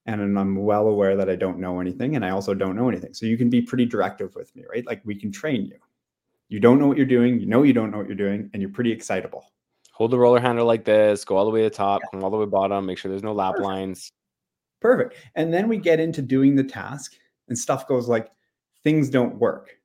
[0.06, 3.12] and I'm well aware that I don't know anything, and I also don't know anything.
[3.12, 4.86] So you can be pretty directive with me, right?
[4.86, 5.78] Like we can train you
[6.50, 8.60] you don't know what you're doing, you know you don't know what you're doing, and
[8.60, 9.46] you're pretty excitable.
[9.92, 12.30] Hold the roller handle like this, go all the way to the top, come all
[12.30, 13.64] the way bottom, make sure there's no lap Perfect.
[13.64, 14.12] lines.
[14.80, 15.14] Perfect.
[15.36, 17.14] And then we get into doing the task
[17.48, 18.30] and stuff goes like
[18.82, 19.76] things don't work.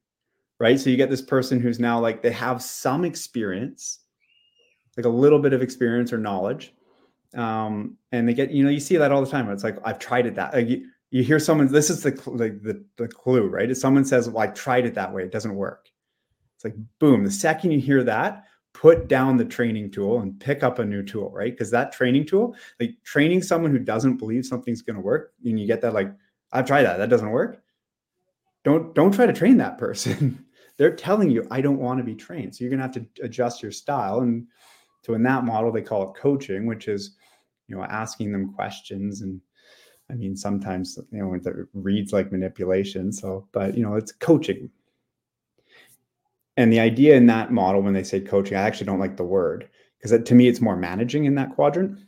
[0.57, 0.79] Right.
[0.79, 3.99] So you get this person who's now like they have some experience,
[4.95, 6.73] like a little bit of experience or knowledge.
[7.35, 9.49] Um, and they get, you know, you see that all the time.
[9.51, 10.53] It's like, I've tried it that.
[10.53, 13.69] Like you, you hear someone, this is the, like the, the clue, right?
[13.69, 15.89] If someone says, Well, I tried it that way, it doesn't work.
[16.55, 20.63] It's like, boom, the second you hear that, put down the training tool and pick
[20.63, 21.51] up a new tool, right?
[21.51, 25.59] Because that training tool, like training someone who doesn't believe something's going to work, and
[25.59, 26.11] you get that, like,
[26.51, 27.61] I've tried that, that doesn't work.
[28.63, 30.43] Don't don't try to train that person.
[30.77, 32.55] They're telling you, I don't want to be trained.
[32.55, 34.21] So you're gonna have to adjust your style.
[34.21, 34.47] And
[35.03, 37.15] so in that model, they call it coaching, which is,
[37.67, 39.39] you know, asking them questions and
[40.09, 43.11] I mean, sometimes you know it reads like manipulation.
[43.11, 44.69] So, but you know, it's coaching.
[46.57, 49.23] And the idea in that model, when they say coaching, I actually don't like the
[49.23, 51.99] word because to me, it's more managing in that quadrant.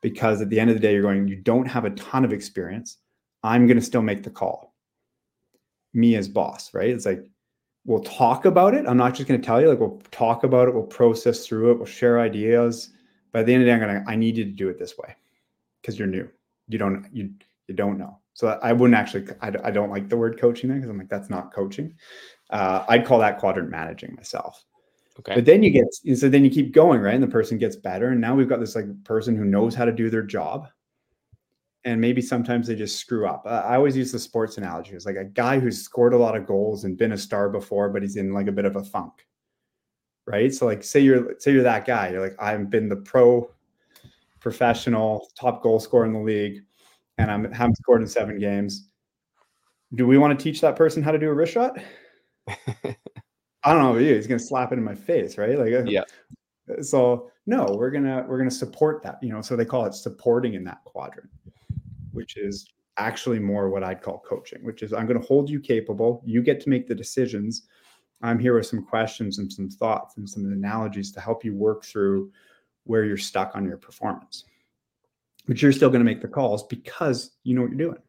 [0.00, 2.32] Because at the end of the day, you're going, you don't have a ton of
[2.32, 2.98] experience.
[3.42, 4.74] I'm going to still make the call.
[5.94, 6.90] Me as boss, right?
[6.90, 7.24] It's like,
[7.86, 8.86] we'll talk about it.
[8.86, 11.70] I'm not just going to tell you, like, we'll talk about it, we'll process through
[11.70, 12.90] it, we'll share ideas.
[13.32, 14.68] But at the end of the day, I'm going to, I need you to do
[14.68, 15.16] it this way
[15.80, 16.28] because you're new.
[16.68, 17.30] You don't, you,
[17.66, 18.18] you don't know.
[18.34, 21.08] So I wouldn't actually, I, I don't like the word coaching there because I'm like,
[21.08, 21.94] that's not coaching.
[22.50, 24.64] Uh, I'd call that quadrant managing myself.
[25.20, 25.36] Okay.
[25.36, 27.14] But then you get, so then you keep going, right?
[27.14, 28.08] And the person gets better.
[28.08, 30.68] And now we've got this like person who knows how to do their job.
[31.84, 33.44] And maybe sometimes they just screw up.
[33.46, 34.92] Uh, I always use the sports analogy.
[34.92, 37.90] It's like a guy who's scored a lot of goals and been a star before,
[37.90, 39.12] but he's in like a bit of a funk.
[40.26, 40.52] Right.
[40.52, 42.08] So like say you're say you're that guy.
[42.08, 43.50] You're like, I've been the pro
[44.40, 46.62] professional top goal scorer in the league,
[47.18, 48.88] and I'm haven't scored in seven games.
[49.94, 51.78] Do we want to teach that person how to do a wrist shot?
[52.48, 54.14] I don't know about you.
[54.14, 55.58] He's gonna slap it in my face, right?
[55.58, 56.04] Like, uh, Yeah.
[56.82, 59.18] So no, we're gonna we're gonna support that.
[59.22, 61.30] You know, so they call it supporting in that quadrant,
[62.12, 66.22] which is actually more what I'd call coaching, which is I'm gonna hold you capable.
[66.24, 67.66] You get to make the decisions.
[68.22, 71.84] I'm here with some questions and some thoughts and some analogies to help you work
[71.84, 72.30] through
[72.84, 74.44] where you're stuck on your performance.
[75.46, 78.02] But you're still going to make the calls because you know what you're doing.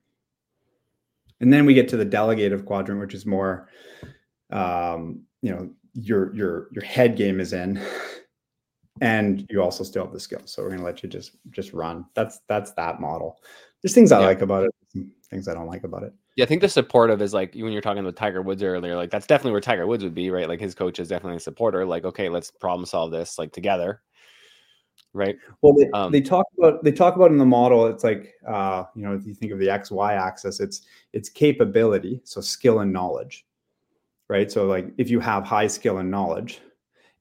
[1.41, 3.67] And then we get to the delegative quadrant, which is more,
[4.51, 7.81] um, you know, your your your head game is in,
[9.01, 10.51] and you also still have the skills.
[10.51, 12.05] So we're going to let you just just run.
[12.15, 13.39] That's that's that model.
[13.81, 14.27] There's things I Yeah.
[14.27, 16.13] like about it, things I don't like about it.
[16.35, 19.09] Yeah, I think the supportive is like when you're talking with Tiger Woods earlier, like
[19.09, 20.49] that's definitely where Tiger Woods would be, right?
[20.49, 21.85] Like his coach is definitely a supporter.
[21.85, 24.01] Like, okay, let's problem solve this like together.
[25.13, 25.37] Right.
[25.61, 27.87] Well, they, Um, they talk about they talk about in the model.
[27.87, 30.81] It's like uh, you know, if you think of the X Y axis, it's
[31.13, 33.45] it's capability, so skill and knowledge,
[34.29, 34.51] right?
[34.51, 36.61] So like if you have high skill and knowledge,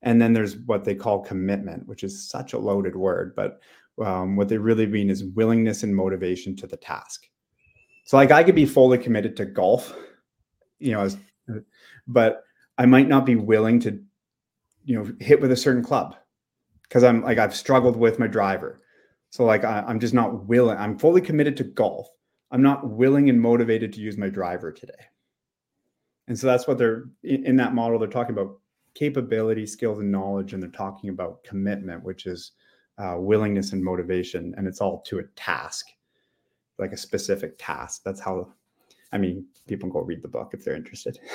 [0.02, 3.60] and then there's what they call commitment, which is such a loaded word, but
[4.04, 7.26] um, what they really mean is willingness and motivation to the task.
[8.04, 9.96] So like I could be fully committed to golf,
[10.78, 11.16] you know, as,
[12.06, 12.44] but
[12.76, 13.98] I might not be willing to,
[14.84, 16.16] you know, hit with a certain club
[16.82, 18.82] because I'm like I've struggled with my driver.
[19.30, 20.76] So like I, I'm just not willing.
[20.76, 22.08] I'm fully committed to golf.
[22.50, 24.92] I'm not willing and motivated to use my driver today.
[26.28, 27.98] And so that's what they're in, that model.
[27.98, 28.58] They're talking about
[28.94, 32.52] capability, skills, and knowledge, and they're talking about commitment, which is
[32.98, 35.86] uh, willingness and motivation, and it's all to a task,
[36.78, 38.02] like a specific task.
[38.04, 38.52] That's how.
[39.12, 41.18] I mean, people can go read the book if they're interested.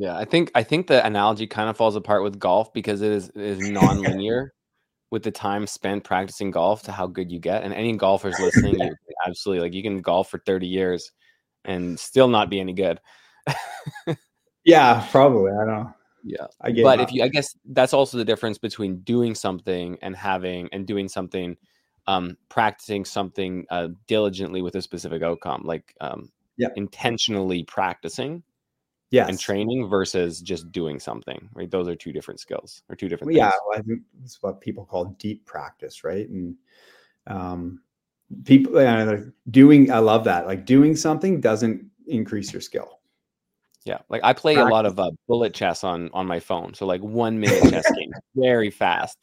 [0.00, 3.10] Yeah, I think I think the analogy kind of falls apart with golf because it
[3.10, 4.54] is it is non-linear
[5.10, 7.64] with the time spent practicing golf to how good you get.
[7.64, 8.94] And any golfers listening, you
[9.26, 11.10] absolutely like you can golf for 30 years
[11.64, 13.00] and still not be any good.
[14.68, 15.52] yeah, probably.
[15.52, 15.94] I don't know.
[16.24, 16.46] Yeah.
[16.60, 16.82] I get.
[16.82, 20.86] but if you i guess that's also the difference between doing something and having and
[20.86, 21.56] doing something
[22.06, 26.68] um practicing something uh diligently with a specific outcome like um Yeah.
[26.76, 28.42] intentionally practicing
[29.10, 29.28] yes.
[29.28, 33.28] and training versus just doing something right those are two different skills or two different
[33.28, 36.28] Well, yeah, well, I think it's what people call deep practice, right?
[36.28, 36.56] And
[37.26, 37.80] um,
[38.44, 40.46] people uh, like, doing, I love that.
[40.46, 42.97] Like doing something doesn't increase your skill.
[43.88, 46.86] Yeah like i play a lot of uh, bullet chess on on my phone so
[46.86, 49.18] like one minute chess game very fast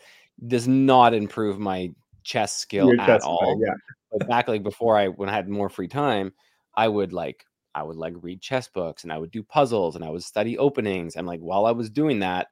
[0.47, 1.91] does not improve my
[2.23, 3.75] chess skill Your at chest all player, Yeah,
[4.11, 6.33] but back like before I when I had more free time,
[6.75, 10.05] I would like I would like read chess books and I would do puzzles and
[10.05, 12.47] I would study openings and like while I was doing that,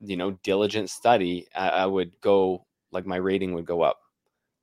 [0.00, 3.98] you know, diligent study, I, I would go like my rating would go up.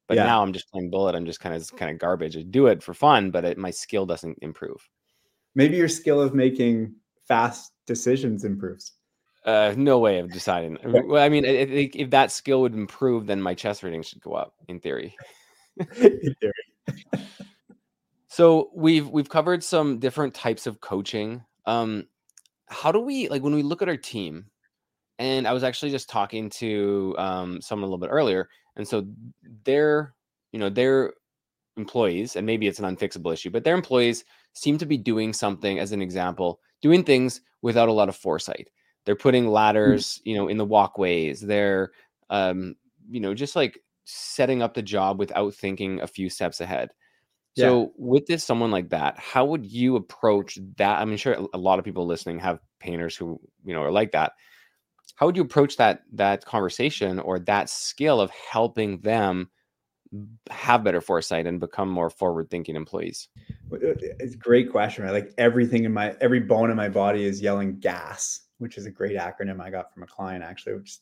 [0.10, 0.26] But Yeah.
[0.26, 1.16] now I'm just playing bullet.
[1.16, 2.38] I'm just kind of kind of garbage.
[2.38, 4.88] I do it for fun, but it, my skill doesn't improve.
[5.58, 6.94] Maybe your skill of making
[7.28, 8.94] fast decisions improves.
[9.44, 10.78] Uh, no way of deciding.
[11.08, 14.34] Well, I mean, if, if that skill would improve, then my chess rating should go
[14.34, 15.16] up in theory.
[15.78, 17.26] in theory.
[18.28, 21.44] so we've we've covered some different types of coaching.
[21.66, 22.08] Um,
[22.68, 24.46] how do we like when we look at our team?
[25.20, 29.08] And I was actually just talking to um, someone a little bit earlier, and so
[29.64, 30.14] their
[30.52, 31.14] you know their
[31.78, 34.26] employees, and maybe it's an unfixable issue, but their employees
[34.58, 38.70] seem to be doing something as an example, doing things without a lot of foresight
[39.08, 39.52] they're putting mm.
[39.52, 41.40] ladders, you know, in the walkways.
[41.40, 41.92] They're,
[42.30, 42.76] um,
[43.10, 46.90] you know, just like setting up the job without thinking a few steps ahead.
[47.56, 47.68] Yeah.
[47.68, 51.00] So with this someone like that, how would you approach that?
[51.00, 54.34] I'm sure a lot of people listening have painters who, you know, are like that.
[55.16, 59.50] How would you approach that that conversation or that skill of helping them
[60.50, 63.30] have better foresight and become more forward thinking employees?
[63.72, 63.78] Uh,
[64.20, 65.04] it's a great question.
[65.04, 65.12] Right?
[65.12, 68.92] Like everything in my every bone in my body is yelling gas which is a
[68.92, 71.00] great acronym I got from a client actually, which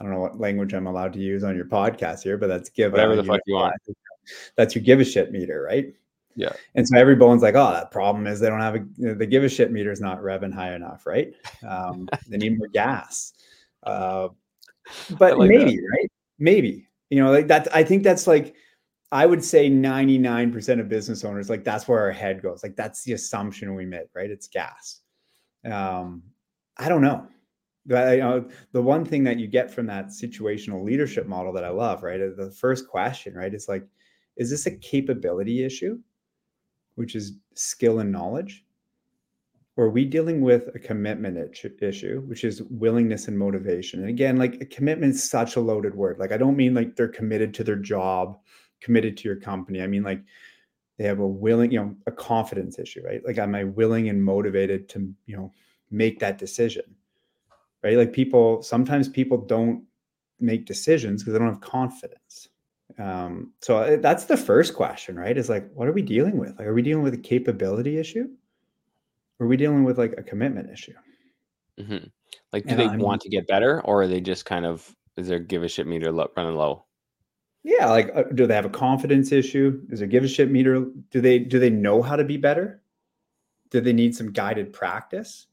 [0.00, 2.68] I don't know what language I'm allowed to use on your podcast here, but that's
[2.68, 3.74] give whatever the fuck you want.
[4.56, 5.92] That's your give a shit meter, right?
[6.34, 6.54] Yeah.
[6.74, 9.14] And so every bone's like, oh, that problem is they don't have a you know,
[9.14, 11.34] the give a shit meter is not revving high enough, right?
[11.62, 13.34] Um, they need more gas.
[13.82, 14.28] Uh,
[15.18, 15.88] but like maybe, that.
[15.92, 16.10] right?
[16.38, 16.88] Maybe.
[17.14, 17.68] You know, like that.
[17.72, 18.56] I think that's like
[19.12, 22.64] I would say 99% of business owners, like that's where our head goes.
[22.64, 24.28] Like that's the assumption we make, right?
[24.28, 25.02] It's gas.
[25.64, 26.24] Um,
[26.76, 27.28] I don't know.
[27.86, 31.62] But you know, the one thing that you get from that situational leadership model that
[31.62, 32.18] I love, right?
[32.18, 33.86] The first question, right, is like,
[34.36, 36.00] is this a capability issue,
[36.96, 38.64] which is skill and knowledge?
[39.76, 41.36] Or are we dealing with a commitment
[41.80, 44.00] issue, which is willingness and motivation?
[44.00, 46.18] And again, like a commitment is such a loaded word.
[46.18, 48.38] Like, I don't mean like they're committed to their job,
[48.80, 49.82] committed to your company.
[49.82, 50.22] I mean, like,
[50.96, 53.20] they have a willing, you know, a confidence issue, right?
[53.26, 55.52] Like, am I willing and motivated to, you know,
[55.90, 56.82] make that decision
[57.82, 59.84] right like people sometimes people don't
[60.40, 62.48] make decisions because they don't have confidence
[62.98, 66.58] um, so uh, that's the first question right is like what are we dealing with
[66.58, 68.28] like are we dealing with a capability issue
[69.40, 70.94] are we dealing with like a commitment issue?
[71.78, 72.06] Mm-hmm.
[72.52, 74.94] like do and they I want to get better or are they just kind of
[75.16, 76.84] is their give a shit meter running low?
[77.64, 79.82] Yeah like uh, do they have a confidence issue?
[79.90, 82.80] Is their give a shit meter do they do they know how to be better?
[83.70, 85.46] Do they need some guided practice?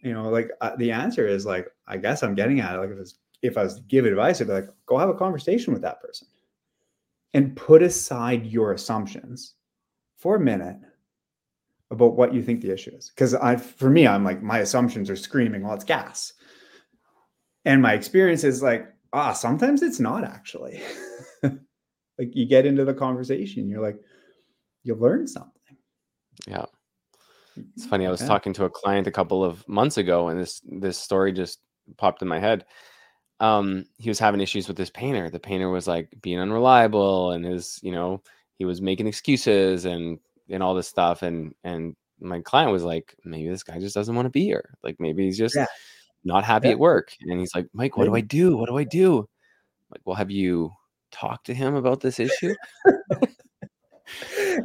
[0.00, 2.78] You know, like uh, the answer is like, I guess I'm getting at it.
[2.78, 5.14] Like if, was, if I was to give advice, I'd be like, go have a
[5.14, 6.28] conversation with that person.
[7.34, 9.54] And put aside your assumptions
[10.16, 10.78] for a minute
[11.90, 13.10] about what you think the issue is.
[13.14, 16.32] Because I, for me, I'm like, my assumptions are screaming, well, it's gas.
[17.64, 20.82] And my experience is like, ah, sometimes it's not actually.
[21.42, 23.98] like you get into the conversation, you're like,
[24.82, 25.52] you learn something.
[26.46, 26.66] Yeah.
[27.74, 28.06] It's funny.
[28.06, 28.28] I was yeah.
[28.28, 31.58] talking to a client a couple of months ago, and this this story just
[31.96, 32.64] popped in my head.
[33.40, 35.28] Um, he was having issues with this painter.
[35.30, 38.22] The painter was like being unreliable, and his, you know,
[38.58, 40.18] he was making excuses and
[40.50, 41.22] and all this stuff.
[41.22, 44.74] And and my client was like, maybe this guy just doesn't want to be here.
[44.82, 45.66] Like maybe he's just yeah.
[46.24, 46.72] not happy yeah.
[46.72, 47.12] at work.
[47.20, 48.56] And he's like, Mike, what do I do?
[48.56, 49.18] What do I do?
[49.18, 49.26] I'm
[49.92, 50.72] like, well, have you
[51.10, 52.54] talked to him about this issue?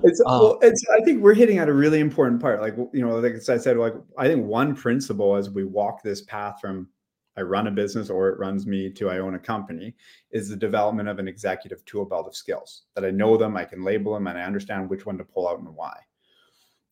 [0.03, 2.61] it's, uh, well, it's I think we're hitting at a really important part.
[2.61, 6.21] Like you know, like I said, like I think one principle as we walk this
[6.21, 6.87] path from
[7.35, 9.95] I run a business or it runs me to I own a company
[10.31, 13.65] is the development of an executive tool belt of skills that I know them, I
[13.65, 15.97] can label them, and I understand which one to pull out and why.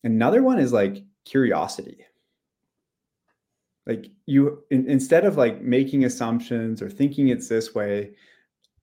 [0.04, 2.04] Another one is like curiosity.
[3.86, 8.12] Like you, in, instead of like making assumptions or thinking it's this way,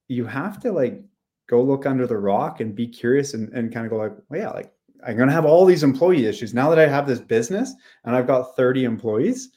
[0.08, 1.02] you have to like
[1.48, 4.40] go look under the rock and be curious and, and kind of go like, well,
[4.40, 4.74] yeah, like
[5.06, 6.54] I'm going to have all these employee issues.
[6.54, 9.50] Now that I have this business and I've got 30 employees,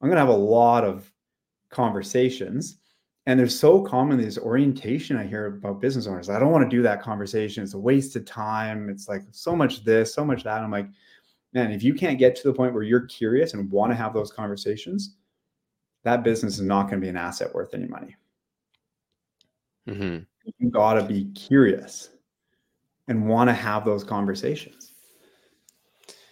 [0.00, 1.11] I'm going to have a lot of
[1.72, 2.78] conversations.
[3.26, 6.28] And there's so common this orientation I hear about business owners.
[6.28, 7.62] I don't want to do that conversation.
[7.62, 8.88] It's a waste of time.
[8.88, 10.62] It's like so much this, so much that.
[10.62, 10.88] I'm like,
[11.52, 14.12] man, if you can't get to the point where you're curious and want to have
[14.12, 15.16] those conversations,
[16.04, 18.16] that business is not going to be an asset worth any money.
[19.88, 20.24] Mm-hmm
[20.58, 22.10] you got to be curious
[23.08, 24.92] and want to have those conversations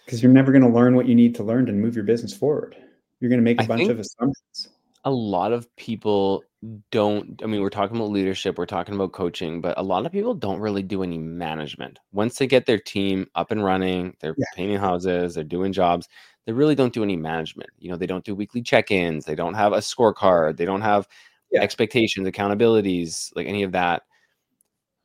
[0.05, 2.35] because you're never going to learn what you need to learn to move your business
[2.35, 2.75] forward.
[3.19, 4.69] You're going to make a I bunch of assumptions.
[5.03, 6.43] A lot of people
[6.91, 7.41] don't.
[7.43, 10.35] I mean, we're talking about leadership, we're talking about coaching, but a lot of people
[10.35, 11.97] don't really do any management.
[12.11, 14.45] Once they get their team up and running, they're yeah.
[14.55, 16.07] painting houses, they're doing jobs,
[16.45, 17.69] they really don't do any management.
[17.79, 20.81] You know, they don't do weekly check ins, they don't have a scorecard, they don't
[20.81, 21.07] have
[21.51, 21.61] yeah.
[21.61, 24.03] expectations, accountabilities, like any of that.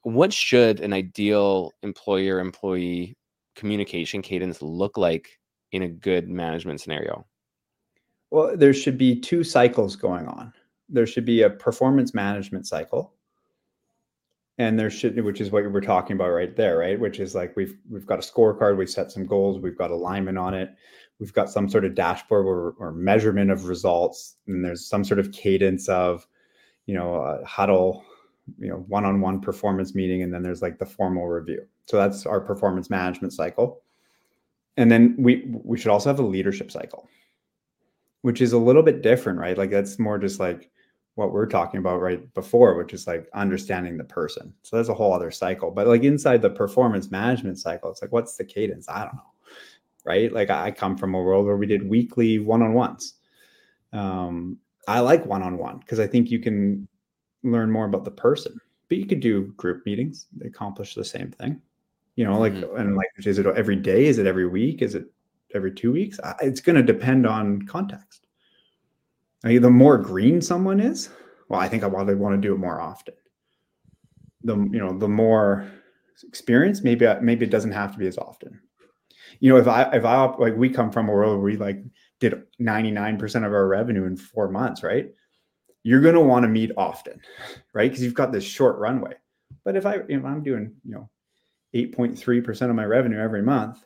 [0.03, 3.17] What should an ideal employer employee
[3.57, 5.41] communication cadence look like
[5.73, 7.27] in a good management scenario?
[8.31, 10.53] Well, there should be two cycles going on.
[10.89, 13.15] There should be a performance management cycle.
[14.59, 16.99] And there should, which is what we're talking about right there, right?
[16.99, 20.39] Which is like we've we've got a scorecard, we've set some goals, we've got alignment
[20.39, 20.75] on it,
[21.19, 25.21] we've got some sort of dashboard or, or measurement of results, and there's some sort
[25.21, 26.27] of cadence of,
[26.87, 28.03] you know, a huddle,
[28.59, 31.67] you know, one-on-one performance meeting, and then there's like the formal review.
[31.85, 33.83] So that's our performance management cycle.
[34.79, 37.11] And then we we should also have a leadership cycle
[38.27, 39.57] which is a little bit different, right?
[39.57, 40.69] Like that's more just like
[41.15, 44.53] what we're talking about right before, which is like understanding the person.
[44.63, 45.71] So that's a whole other cycle.
[45.71, 48.89] But like inside the performance management cycle, it's like, what's the cadence?
[48.89, 49.31] I don't know.
[50.05, 50.33] Right.
[50.33, 53.15] Like I come from a world where we did weekly one on ones.
[53.93, 54.59] Um,
[54.89, 56.89] I like one on one because I think you can
[57.45, 61.31] learn more about the person, but you could do group meetings, they accomplish the same
[61.31, 61.63] thing.
[62.17, 62.77] You know, like, mm-hmm.
[62.77, 64.07] and like, is it every day?
[64.07, 64.83] Is it every week?
[64.83, 65.13] Is it
[65.57, 66.21] every two weeks.
[66.41, 68.27] It's going to depend on context.
[69.45, 71.11] I the more green someone is,
[71.49, 73.15] well, I think I want want to do it more often.
[74.45, 75.67] The you know the more
[76.25, 78.61] experience, maybe maybe it doesn't have to be as often.
[79.41, 81.83] You know, if I if I like we come from a world where we like
[82.21, 85.09] did 99% of our revenue in four months, right?
[85.83, 87.21] You're gonna want to meet often,
[87.73, 87.91] right?
[87.91, 89.15] Because you've got this short runway.
[89.65, 91.11] But if I if I'm doing, you know,
[91.75, 93.85] 8.3% of my revenue every month,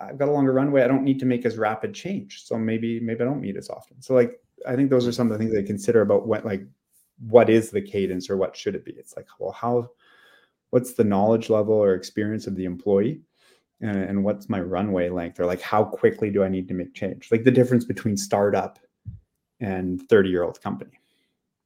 [0.00, 0.82] I've got a longer runway.
[0.82, 2.44] I don't need to make as rapid change.
[2.44, 4.00] So maybe maybe I don't meet as often.
[4.00, 6.62] So like I think those are some of the things they consider about what like
[7.28, 8.92] what is the cadence or what should it be?
[8.92, 9.90] It's like, well, how
[10.70, 13.20] what's the knowledge level or experience of the employee?
[13.80, 15.38] And, and what's my runway length?
[15.38, 17.28] Or like how quickly do I need to make change?
[17.30, 18.78] Like the difference between startup
[19.60, 20.98] and 30 year old company.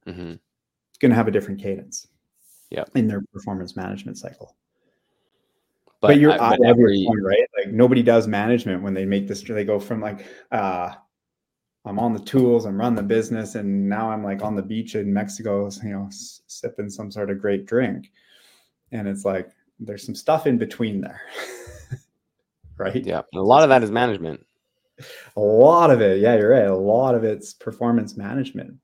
[0.07, 0.31] Mm-hmm.
[0.31, 2.07] It's going to have a different cadence
[2.69, 2.83] yeah.
[2.95, 4.55] in their performance management cycle.
[6.01, 7.47] But, but you're I, every, point, right?
[7.57, 9.41] Like nobody does management when they make this.
[9.41, 10.93] They go from like, uh,
[11.85, 14.95] I'm on the tools, I'm running the business, and now I'm like on the beach
[14.95, 18.11] in Mexico, you know, s- sipping some sort of great drink,
[18.91, 21.21] and it's like there's some stuff in between there,
[22.77, 23.05] right?
[23.05, 24.45] Yeah, a lot of that is management.
[25.35, 26.65] A lot of it, yeah, you're right.
[26.65, 28.75] A lot of it's performance management.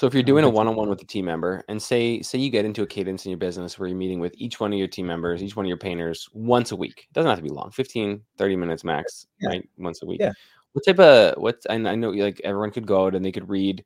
[0.00, 2.64] So if you're doing a one-on-one with a team member and say say you get
[2.64, 5.06] into a cadence in your business where you're meeting with each one of your team
[5.06, 7.06] members, each one of your painters once a week.
[7.10, 9.50] It doesn't have to be long, 15, 30 minutes max, yeah.
[9.50, 9.68] right?
[9.76, 10.22] Once a week.
[10.22, 10.32] Yeah.
[10.72, 13.84] What type of what I know like everyone could go out and they could read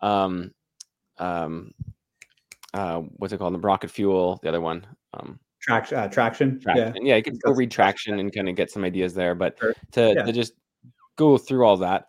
[0.00, 0.50] um
[1.18, 1.72] um
[2.74, 3.54] uh what's it called?
[3.54, 4.84] The rocket fuel, the other one.
[5.14, 6.58] Um traction uh, traction.
[6.58, 6.96] traction.
[6.96, 7.02] Yeah.
[7.10, 9.36] yeah, you could go read traction and kind of get some ideas there.
[9.36, 9.74] But sure.
[9.92, 10.24] to, yeah.
[10.24, 10.54] to just
[11.14, 12.08] go through all that,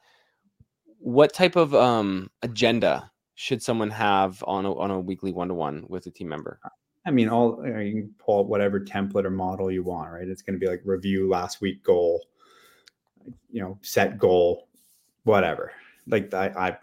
[0.98, 6.06] what type of um agenda should someone have on a, on a weekly one-to-one with
[6.08, 6.60] a team member?
[7.06, 10.12] I mean all you, know, you can pull up whatever template or model you want
[10.12, 10.28] right?
[10.28, 12.22] It's going to be like review last week goal
[13.52, 14.68] you know set goal
[15.24, 15.72] whatever.
[16.08, 16.78] Like i, I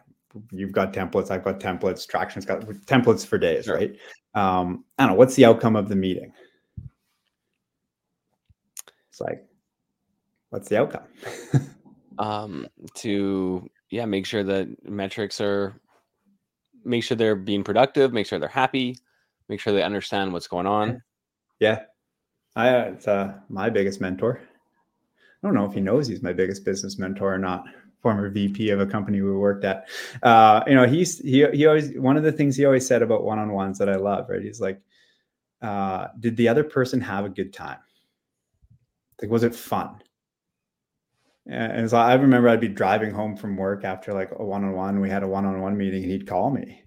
[0.53, 3.76] you've got templates i've got templates traction's got templates for days sure.
[3.76, 3.96] right?
[4.34, 6.32] Um i don't know what's the outcome of the meeting?
[9.09, 9.44] It's like
[10.51, 11.05] what's the outcome?
[12.18, 15.80] Um to yeah make sure that metrics are
[16.85, 18.97] make sure they're being productive, make sure they're happy,
[19.49, 21.03] make sure they understand what's going on.
[21.59, 21.83] Yeah.
[22.57, 24.41] I uh, it's uh, my biggest mentor.
[25.43, 27.64] I don't know if he knows he's my biggest business mentor or not.
[28.03, 29.89] Former VP of a company we worked at.
[30.22, 33.24] Uh, you know, he's he he always one of the things he always said about
[33.24, 34.43] one-on-ones that I love, right?
[34.43, 34.81] He's like,
[35.61, 37.78] uh, did the other person have a good time?
[39.20, 40.03] Like, was it fun?
[41.47, 44.72] And so I remember I'd be driving home from work after like a one on
[44.72, 45.01] one.
[45.01, 46.84] We had a one on one meeting, and he'd call me,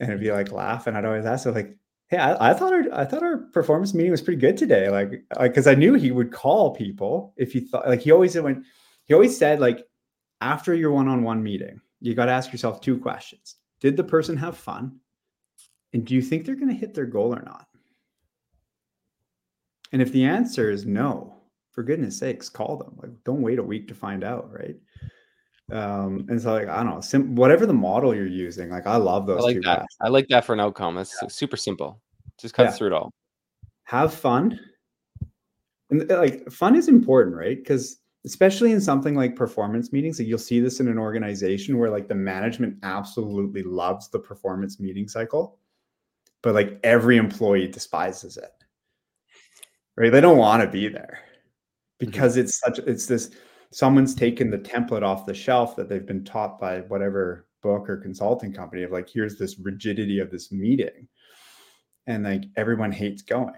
[0.00, 0.86] and it'd be like laugh.
[0.86, 1.76] And I'd always ask him like,
[2.08, 5.24] "Hey, I, I, thought our I thought our performance meeting was pretty good today." Like,
[5.38, 8.64] like because I knew he would call people if he thought like he always went.
[9.06, 9.84] He always said like
[10.40, 14.04] after your one on one meeting, you got to ask yourself two questions: Did the
[14.04, 14.98] person have fun,
[15.92, 17.66] and do you think they're going to hit their goal or not?
[19.92, 21.39] And if the answer is no,
[21.72, 22.94] for goodness sakes, call them.
[22.96, 24.76] Like, don't wait a week to find out, right?
[25.72, 28.96] Um, and so like I don't know, sim- whatever the model you're using, like I
[28.96, 29.42] love those.
[29.42, 29.86] I like that.
[30.00, 30.98] I like that for an outcome.
[30.98, 31.28] It's yeah.
[31.28, 32.00] super simple.
[32.38, 32.76] Just cuts yeah.
[32.78, 33.12] through it all.
[33.84, 34.58] Have fun.
[35.90, 37.56] And uh, like fun is important, right?
[37.56, 41.90] Because especially in something like performance meetings, like you'll see this in an organization where
[41.90, 45.58] like the management absolutely loves the performance meeting cycle,
[46.42, 48.52] but like every employee despises it.
[49.96, 50.10] Right?
[50.10, 51.20] They don't want to be there.
[52.00, 52.40] Because mm-hmm.
[52.40, 53.30] it's such it's this
[53.70, 57.96] someone's taken the template off the shelf that they've been taught by whatever book or
[57.96, 61.06] consulting company of like here's this rigidity of this meeting.
[62.08, 63.54] And like everyone hates going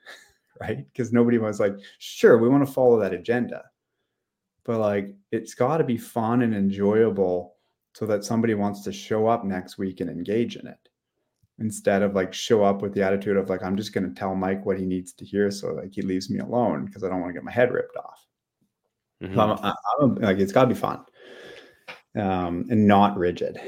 [0.60, 0.86] right?
[0.90, 3.64] Because nobody was like sure we want to follow that agenda
[4.64, 7.56] but like it's got to be fun and enjoyable
[7.94, 10.88] so that somebody wants to show up next week and engage in it
[11.60, 14.34] instead of like show up with the attitude of like i'm just going to tell
[14.34, 17.20] mike what he needs to hear so like he leaves me alone because i don't
[17.20, 18.26] want to get my head ripped off.
[19.22, 19.34] Mm-hmm.
[19.34, 21.04] so I'm, I'm, like it's got to be fun
[22.16, 23.58] um, and not rigid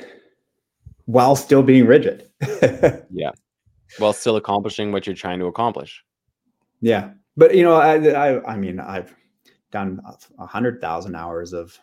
[1.05, 2.28] while still being rigid.
[3.11, 3.32] Yeah.
[3.99, 6.03] While still accomplishing what you're trying to accomplish.
[6.80, 7.11] Yeah.
[7.36, 9.14] But you know i i, I mean i've
[9.70, 10.01] done
[10.38, 11.78] a hundred thousand hours of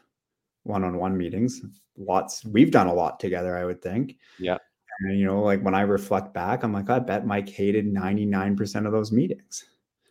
[0.64, 1.62] one-on-one meetings.
[1.98, 4.18] Lots we've done a lot together i would think.
[4.40, 4.58] Yeah
[5.02, 8.86] and, you know, like when I reflect back, I'm like, I bet Mike hated 99%
[8.86, 9.66] of those meetings.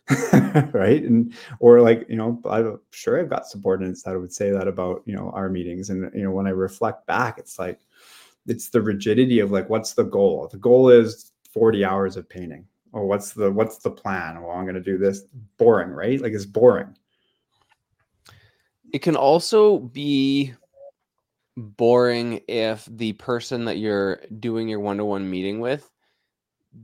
[0.73, 1.03] right.
[1.03, 5.03] And, or like, you know, I'm sure I've got subordinates that would say that about,
[5.05, 5.91] you know, our meetings.
[5.91, 7.79] And, you know, when I reflect back, it's like,
[8.47, 10.47] it's the rigidity of like, what's the goal?
[10.51, 12.65] The goal is 40 hours of painting.
[12.91, 14.41] Or what's the, what's the plan?
[14.41, 15.25] Well, I'm going to do this.
[15.57, 16.19] Boring, right?
[16.19, 16.95] Like it's boring.
[18.91, 20.53] It can also be
[21.59, 25.89] boring if the person that you're doing your one-to-one meeting with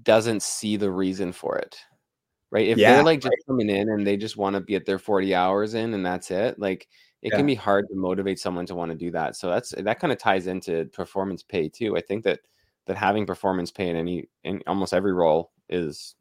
[0.03, 1.77] doesn't see the reason for it
[2.51, 3.45] right if yeah, they're like just right.
[3.47, 6.59] coming in and they just want to get their 40 hours in and that's it
[6.59, 6.87] like
[7.21, 7.37] it yeah.
[7.37, 10.11] can be hard to motivate someone to want to do that so that's that kind
[10.11, 12.39] of ties into performance pay too i think that
[12.85, 16.15] that having performance pay in any in almost every role is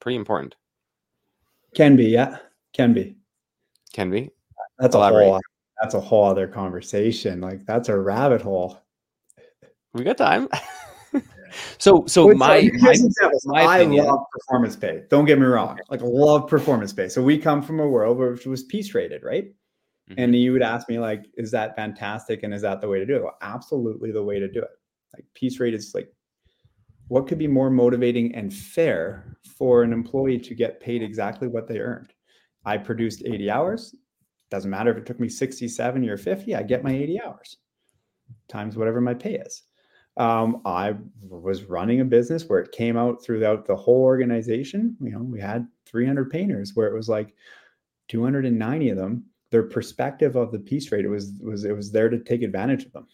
[0.00, 0.54] pretty important
[1.74, 2.38] can be yeah
[2.72, 3.16] can be
[3.92, 4.30] can be
[4.78, 5.26] that's Elaborate.
[5.26, 5.40] a whole
[5.80, 7.40] that's a whole other conversation.
[7.40, 8.80] Like that's a rabbit hole.
[9.94, 10.48] We got time.
[11.78, 12.96] so so my, my,
[13.44, 15.04] my I love performance pay.
[15.10, 15.78] Don't get me wrong.
[15.90, 17.08] Like love performance pay.
[17.08, 19.46] So we come from a world where it was piece rated, right?
[20.10, 20.20] Mm-hmm.
[20.20, 22.42] And you would ask me like, is that fantastic?
[22.42, 23.22] And is that the way to do it?
[23.22, 24.70] Well, absolutely the way to do it.
[25.14, 26.12] Like piece rate is like
[27.08, 31.68] what could be more motivating and fair for an employee to get paid exactly what
[31.68, 32.12] they earned?
[32.64, 33.94] I produced 80 hours.
[34.50, 37.56] Doesn't matter if it took me 60, 70, or 50, I get my 80 hours
[38.48, 39.62] times whatever my pay is.
[40.16, 40.94] Um, I
[41.28, 44.96] was running a business where it came out throughout the whole organization.
[45.00, 47.34] You know, we had 300 painters where it was like
[48.08, 49.24] 290 of them.
[49.50, 52.84] Their perspective of the piece rate it was was it was there to take advantage
[52.84, 53.06] of them.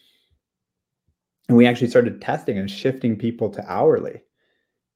[1.49, 4.23] And we actually started testing and shifting people to hourly,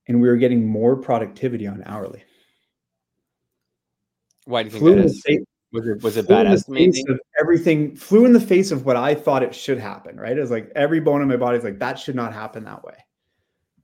[0.06, 2.22] and we were getting more productivity on hourly.
[4.44, 5.26] Why do you think Flew that is?
[5.72, 7.04] Was it was it bad estimating?
[7.40, 10.16] Everything flew in the face of what I thought it should happen.
[10.16, 12.84] Right, it's like every bone in my body is like that should not happen that
[12.84, 12.94] way.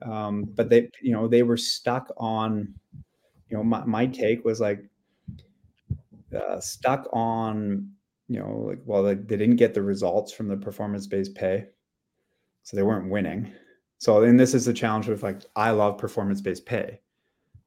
[0.00, 2.74] Um, but they, you know, they were stuck on.
[3.48, 4.84] You know, my, my take was like
[6.34, 7.90] uh, stuck on.
[8.28, 11.66] You know, like well, they, they didn't get the results from the performance based pay,
[12.62, 13.52] so they weren't winning.
[13.98, 17.00] So, and this is the challenge with like I love performance based pay,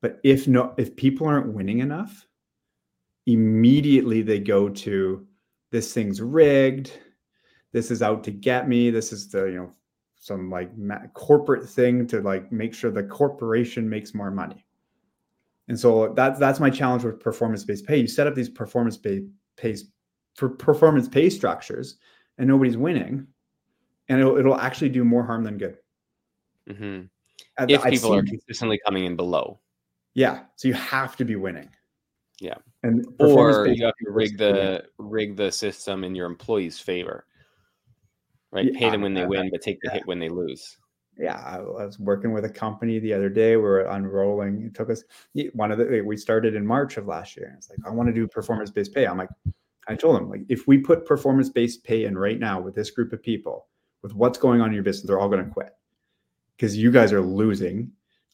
[0.01, 2.25] but if no, if people aren't winning enough
[3.25, 5.25] immediately they go to
[5.71, 6.91] this thing's rigged.
[7.71, 8.89] This is out to get me.
[8.89, 9.73] This is the you know
[10.15, 10.71] some like
[11.13, 14.65] corporate thing to like make sure the corporation makes more money.
[15.67, 17.97] And so that's that's my challenge with performance based pay.
[17.97, 19.25] You set up these performance based
[19.57, 19.75] pay
[20.35, 21.97] for performance pay structures
[22.37, 23.27] and nobody's winning
[24.09, 25.77] and it'll, it'll actually do more harm than good.
[26.69, 27.05] Mm-hmm.
[27.69, 29.59] if people are consistently coming in below.
[30.13, 31.69] Yeah so you have to be winning
[32.39, 32.55] yeah.
[32.83, 37.25] And or you have to rig the rig the system in your employees' favor.
[38.51, 38.71] Right?
[38.71, 39.95] Yeah, Pay them when they win, but take the yeah.
[39.95, 40.77] hit when they lose.
[41.17, 43.55] Yeah, I was working with a company the other day.
[43.55, 44.63] We are unrolling.
[44.65, 45.03] It took us
[45.53, 47.53] one of the we started in March of last year.
[47.57, 49.05] It's like I want to do performance based pay.
[49.05, 49.29] I'm like,
[49.87, 52.91] I told them like if we put performance based pay in right now with this
[52.91, 53.67] group of people,
[54.01, 55.71] with what's going on in your business, they're all going to quit
[56.57, 57.91] because you guys are losing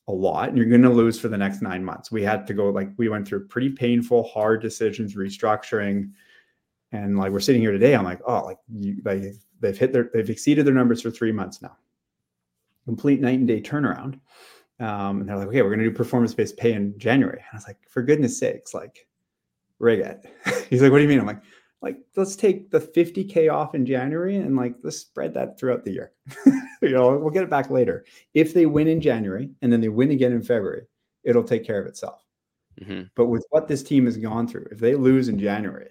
[0.08, 2.12] a lot and you're going to lose for the next nine months.
[2.12, 6.12] We had to go like we went through pretty painful, hard decisions, restructuring,
[6.92, 7.96] and like we're sitting here today.
[7.96, 11.62] I'm like, oh, like you, they've hit their, they've exceeded their numbers for three months
[11.62, 11.78] now.
[12.86, 14.20] Complete night and day turnaround.
[14.80, 17.38] Um, and they're like, okay, we're going to do performance based pay in January.
[17.38, 19.08] And I was like, for goodness sakes, like
[19.78, 20.26] rig it.
[20.70, 21.20] He's like, what do you mean?
[21.20, 21.44] I'm like,
[21.82, 25.92] like let's take the 50k off in January and like let's spread that throughout the
[25.92, 26.12] year.
[26.82, 28.06] you know, we'll get it back later.
[28.34, 30.86] If they win in January and then they win again in February,
[31.24, 32.24] it'll take care of itself.
[32.80, 33.04] Mm-hmm.
[33.16, 35.90] But with what this team has gone through, if they lose in January,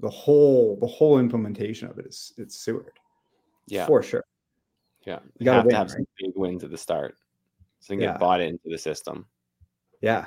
[0.00, 2.98] the whole the whole implementation of it is it's Seward.
[3.66, 4.24] Yeah, for sure.
[5.06, 5.96] Yeah, you, you have win, to have right?
[5.96, 7.16] some big wins at the start,
[7.80, 8.12] so you can yeah.
[8.12, 9.26] get bought into the system.
[10.00, 10.26] Yeah.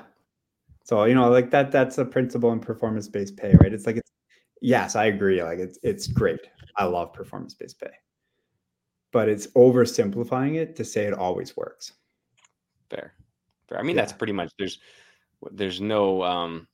[0.84, 3.74] So you know, like that that's a principle in performance based pay, right?
[3.74, 4.12] It's like it's
[4.62, 5.44] yes, I agree.
[5.44, 6.40] Like it's it's great.
[6.76, 7.92] I love performance based pay,
[9.12, 11.94] but it's oversimplifying it to say it always works.
[12.90, 13.14] Fair,
[13.68, 13.80] fair.
[13.80, 14.04] I mean, yeah.
[14.04, 14.80] that's pretty much there's
[15.52, 16.68] there's no um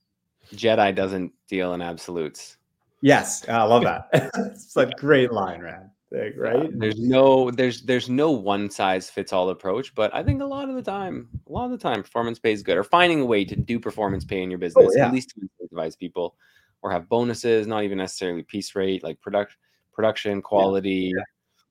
[0.54, 2.58] Jedi doesn't deal in absolutes.
[3.02, 4.08] Yes, I love that.
[4.54, 5.90] it's a great line, man.
[6.12, 6.66] Like, right?
[6.66, 10.46] Yeah, there's no there's there's no one size fits all approach, but I think a
[10.46, 13.22] lot of the time, a lot of the time, performance pay is good, or finding
[13.22, 15.08] a way to do performance pay in your business, oh, yeah.
[15.08, 16.36] at least to incentivize people,
[16.84, 19.58] or have bonuses, not even necessarily piece rate, like product
[19.94, 21.12] production quality.
[21.16, 21.24] Yeah.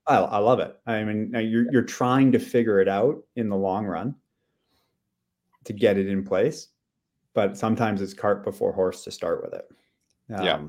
[0.06, 0.76] I, I love it.
[0.86, 4.16] I mean, you're you're trying to figure it out in the long run
[5.64, 6.68] to get it in place,
[7.34, 9.68] but sometimes it's cart before horse to start with it.
[10.34, 10.60] Um, yeah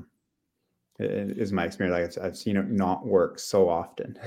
[0.98, 2.16] is my experience.
[2.16, 4.18] Like I've, I've seen it not work so often.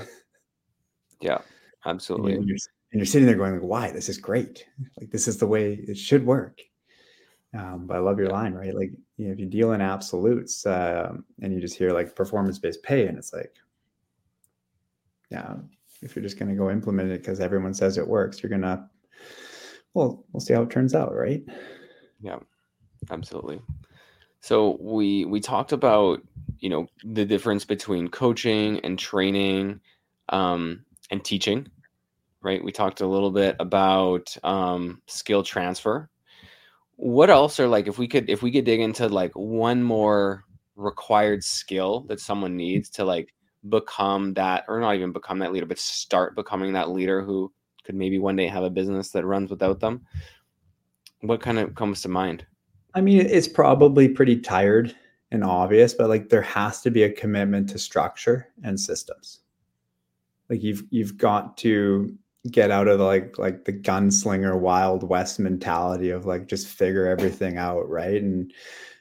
[1.20, 1.38] yeah,
[1.86, 2.34] absolutely.
[2.34, 2.58] And you're,
[2.92, 3.90] and you're, sitting there going, like, "Why?
[3.90, 4.66] This is great.
[5.00, 6.60] Like this is the way it should work."
[7.56, 8.74] Um, but I love your line, right?
[8.74, 12.82] Like, you know, if you deal in absolutes uh, and you just hear like performance-based
[12.82, 13.54] pay, and it's like,
[15.30, 15.54] yeah,
[16.02, 18.88] if you're just going to go implement it because everyone says it works, you're gonna,
[19.94, 21.42] well, we'll see how it turns out, right?
[22.20, 22.38] Yeah,
[23.10, 23.60] absolutely.
[24.40, 26.22] So we we talked about
[26.60, 29.80] you know the difference between coaching and training
[30.28, 31.66] um, and teaching,
[32.42, 32.62] right?
[32.62, 36.08] We talked a little bit about um, skill transfer.
[37.00, 40.44] What else are like if we could if we could dig into like one more
[40.76, 43.34] required skill that someone needs to like
[43.68, 47.52] become that or not even become that leader but start becoming that leader who
[47.84, 50.06] could maybe one day have a business that runs without them
[51.22, 52.46] what kind of comes to mind
[52.94, 54.94] I mean, it's probably pretty tired
[55.30, 59.40] and obvious, but like there has to be a commitment to structure and systems.
[60.48, 62.16] Like you've you've got to
[62.50, 67.06] get out of the, like like the gunslinger wild west mentality of like just figure
[67.06, 68.22] everything out, right?
[68.22, 68.52] And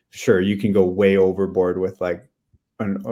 [0.09, 2.27] sure, you can go way overboard with like
[2.79, 3.03] an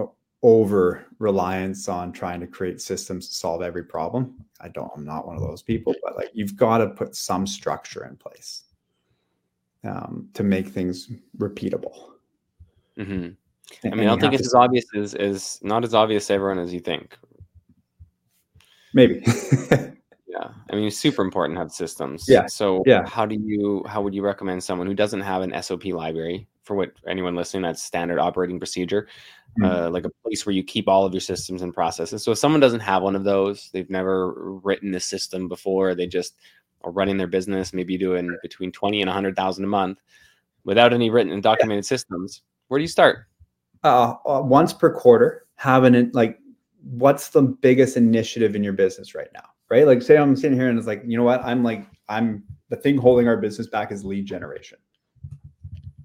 [0.42, 4.36] over reliance on trying to create systems to solve every problem.
[4.60, 7.48] I don't I'm not one of those people, but like you've got to put some
[7.48, 8.64] structure in place
[9.84, 12.12] um, to make things repeatable.
[12.98, 13.30] Mm-hmm.
[13.84, 14.48] I mean, I don't think it's to...
[14.48, 17.18] as obvious as, as not as obvious to everyone as you think.
[18.94, 19.24] Maybe.
[20.72, 22.26] I mean, it's super important to have systems.
[22.28, 22.48] Yeah.
[22.48, 23.08] So yeah.
[23.08, 26.76] how do you how would you recommend someone who doesn't have an SOP library for
[26.76, 29.08] what anyone listening that's standard operating procedure,
[29.60, 29.66] mm-hmm.
[29.66, 32.24] uh, like a place where you keep all of your systems and processes.
[32.24, 36.08] So if someone doesn't have one of those, they've never written a system before, they
[36.08, 36.36] just
[36.84, 40.00] are running their business, maybe doing between 20 and a 100,000 a month
[40.64, 41.90] without any written and documented yeah.
[41.90, 43.28] systems, where do you start?
[43.84, 46.40] Uh, uh, once per quarter, having it like,
[46.82, 49.46] what's the biggest initiative in your business right now?
[49.70, 49.86] Right.
[49.86, 51.44] Like, say I'm sitting here and it's like, you know what?
[51.44, 54.78] I'm like, I'm the thing holding our business back is lead generation.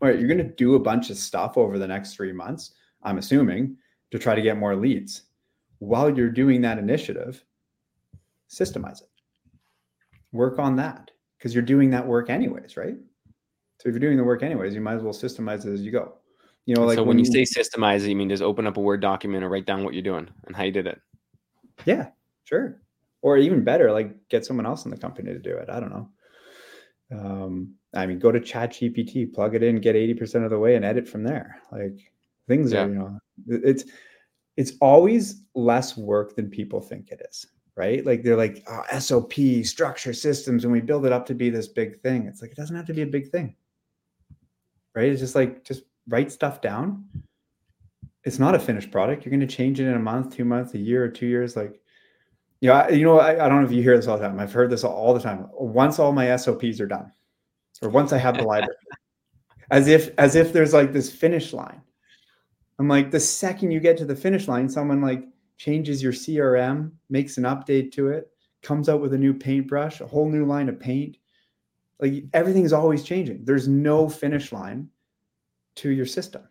[0.01, 0.19] All right.
[0.19, 3.77] You're going to do a bunch of stuff over the next three months, I'm assuming,
[4.13, 5.23] to try to get more leads.
[5.79, 7.45] While you're doing that initiative,
[8.51, 9.11] systemize it
[10.33, 12.97] work on that because you're doing that work anyways, right?
[13.79, 15.91] So if you're doing the work anyways, you might as well systemize it as you
[15.91, 16.15] go.
[16.67, 18.81] You know, like so when, when you say systemize, you mean just open up a
[18.81, 21.01] Word document or write down what you're doing and how you did it.
[21.87, 22.09] Yeah,
[22.45, 22.81] sure.
[23.23, 25.69] Or even better, like get someone else in the company to do it.
[25.69, 26.09] I don't know.
[27.13, 30.77] Um, I mean, go to Chat GPT, plug it in, get 80% of the way
[30.77, 31.61] and edit from there.
[31.71, 32.13] Like
[32.49, 32.85] things yeah.
[32.85, 33.85] are, you know, it's
[34.57, 37.47] it's always less work than people think it is
[37.77, 38.05] right?
[38.05, 39.33] Like they're like oh, SOP,
[39.65, 42.27] structure systems, and we build it up to be this big thing.
[42.27, 43.57] It's like it doesn't have to be a big thing,
[44.95, 45.09] right?
[45.09, 47.05] It's just like just write stuff down.
[48.25, 49.25] It's not a finished product.
[49.25, 51.57] You're going to change it in a month, two months, a year, or two years.
[51.57, 51.81] Like,
[52.61, 54.27] you know, I, you know, I, I don't know if you hear this all the
[54.27, 54.39] time.
[54.39, 55.49] I've heard this all the time.
[55.53, 57.11] Once all my SOPs are done,
[57.81, 58.75] or once I have the library,
[59.71, 61.81] as if as if there's like this finish line.
[62.79, 65.25] I'm like, the second you get to the finish line, someone like
[65.57, 68.31] changes your CRM, makes an update to it,
[68.63, 71.17] comes out with a new paintbrush, a whole new line of paint.
[71.99, 73.45] Like everything's always changing.
[73.45, 74.89] There's no finish line
[75.77, 76.43] to your system.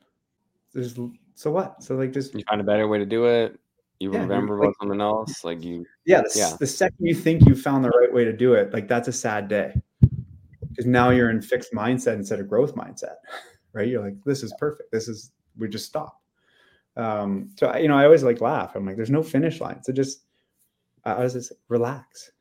[0.73, 0.97] There's
[1.35, 1.83] so what?
[1.83, 3.59] So like just you find a better way to do it.
[3.99, 5.43] You yeah, remember like, about something else.
[5.43, 6.55] Like you yeah the, yeah.
[6.59, 9.13] the second you think you found the right way to do it, like that's a
[9.13, 9.73] sad day.
[10.69, 13.15] Because now you're in fixed mindset instead of growth mindset.
[13.71, 13.87] Right.
[13.87, 14.91] You're like, this is perfect.
[14.91, 16.23] This is we just stop.
[16.97, 18.75] Um, so you know, I always like laugh.
[18.75, 19.83] I'm like, there's no finish line.
[19.83, 20.23] So just
[21.05, 22.31] I was just relax,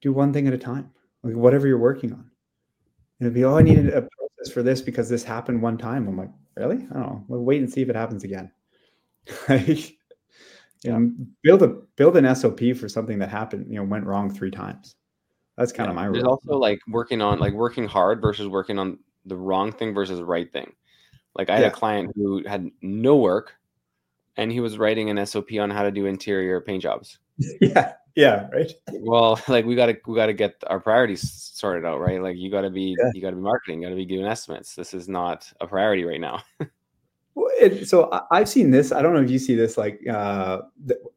[0.00, 0.90] do one thing at a time,
[1.22, 2.30] like whatever you're working on.
[3.18, 6.06] And it'd be, oh, I needed a process for this because this happened one time.
[6.06, 6.86] I'm like, really?
[6.90, 7.24] I don't know.
[7.28, 8.50] We'll wait and see if it happens again.
[9.48, 9.96] like,
[10.86, 10.98] yeah.
[11.42, 14.94] build a build an SOP for something that happened, you know, went wrong three times.
[15.56, 15.90] That's kind yeah.
[15.90, 16.08] of my.
[16.10, 16.32] There's rule.
[16.32, 20.24] also like working on like working hard versus working on the wrong thing versus the
[20.24, 20.72] right thing.
[21.34, 21.68] Like I had yeah.
[21.68, 23.54] a client who had no work
[24.36, 27.18] and he was writing an SOP on how to do interior paint jobs.
[27.60, 27.92] Yeah.
[28.14, 28.48] Yeah.
[28.50, 28.72] Right.
[28.92, 32.22] Well, like we gotta we gotta get our priorities sorted out, right?
[32.22, 33.10] Like you gotta be yeah.
[33.12, 34.74] you gotta be marketing, you gotta be doing estimates.
[34.74, 36.42] This is not a priority right now.
[37.36, 38.92] it, so I've seen this.
[38.92, 39.76] I don't know if you see this.
[39.76, 40.62] Like, uh,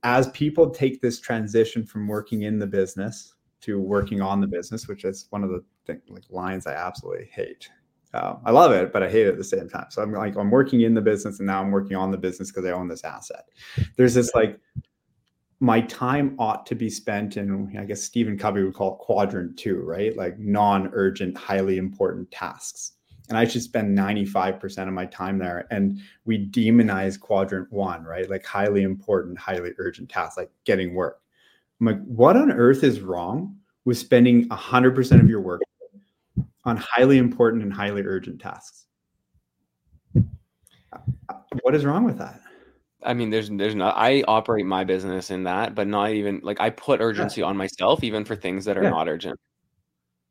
[0.03, 4.87] as people take this transition from working in the business to working on the business,
[4.87, 7.69] which is one of the thing, like lines I absolutely hate.
[8.13, 9.85] Uh, I love it, but I hate it at the same time.
[9.89, 12.51] So I'm like, I'm working in the business, and now I'm working on the business
[12.51, 13.45] because I own this asset.
[13.97, 14.59] There's this like,
[15.59, 19.57] my time ought to be spent in, I guess Stephen Covey would call it quadrant
[19.57, 20.15] two, right?
[20.15, 22.93] Like non-urgent, highly important tasks
[23.29, 25.67] and I should spend 95% of my time there.
[25.69, 28.29] And we demonize quadrant one, right?
[28.29, 31.21] Like highly important, highly urgent tasks, like getting work.
[31.79, 33.55] I'm like, what on earth is wrong
[33.85, 35.61] with spending 100% of your work
[36.65, 38.87] on highly important and highly urgent tasks?
[41.61, 42.41] What is wrong with that?
[43.03, 43.95] I mean, there's there's not.
[43.95, 47.47] I operate my business in that, but not even like I put urgency yeah.
[47.47, 48.89] on myself, even for things that are yeah.
[48.89, 49.39] not urgent.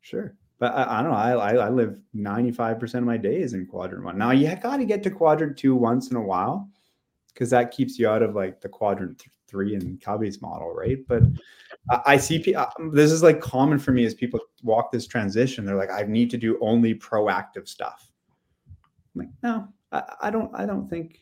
[0.01, 0.35] Sure.
[0.59, 1.17] But I, I don't know.
[1.17, 4.17] I, I live 95% of my days in quadrant one.
[4.17, 6.69] Now you got to get to quadrant two once in a while
[7.33, 10.99] because that keeps you out of like the quadrant th- three and Covey's model, right?
[11.07, 11.23] But
[11.89, 15.65] I, I see uh, this is like common for me as people walk this transition.
[15.65, 18.11] They're like, I need to do only proactive stuff.
[19.15, 20.51] I'm like, no, I, I don't.
[20.53, 21.21] I don't think.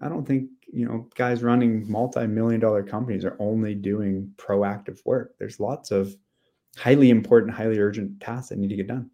[0.00, 5.34] I don't think you know guys running multi-million dollar companies are only doing proactive work.
[5.38, 6.16] There's lots of
[6.76, 9.10] highly important, highly urgent tasks that need to get done.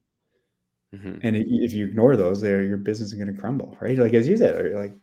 [0.94, 1.18] Mm-hmm.
[1.22, 3.98] And if you ignore those, your business is going to crumble, right?
[3.98, 4.94] Like as you said, like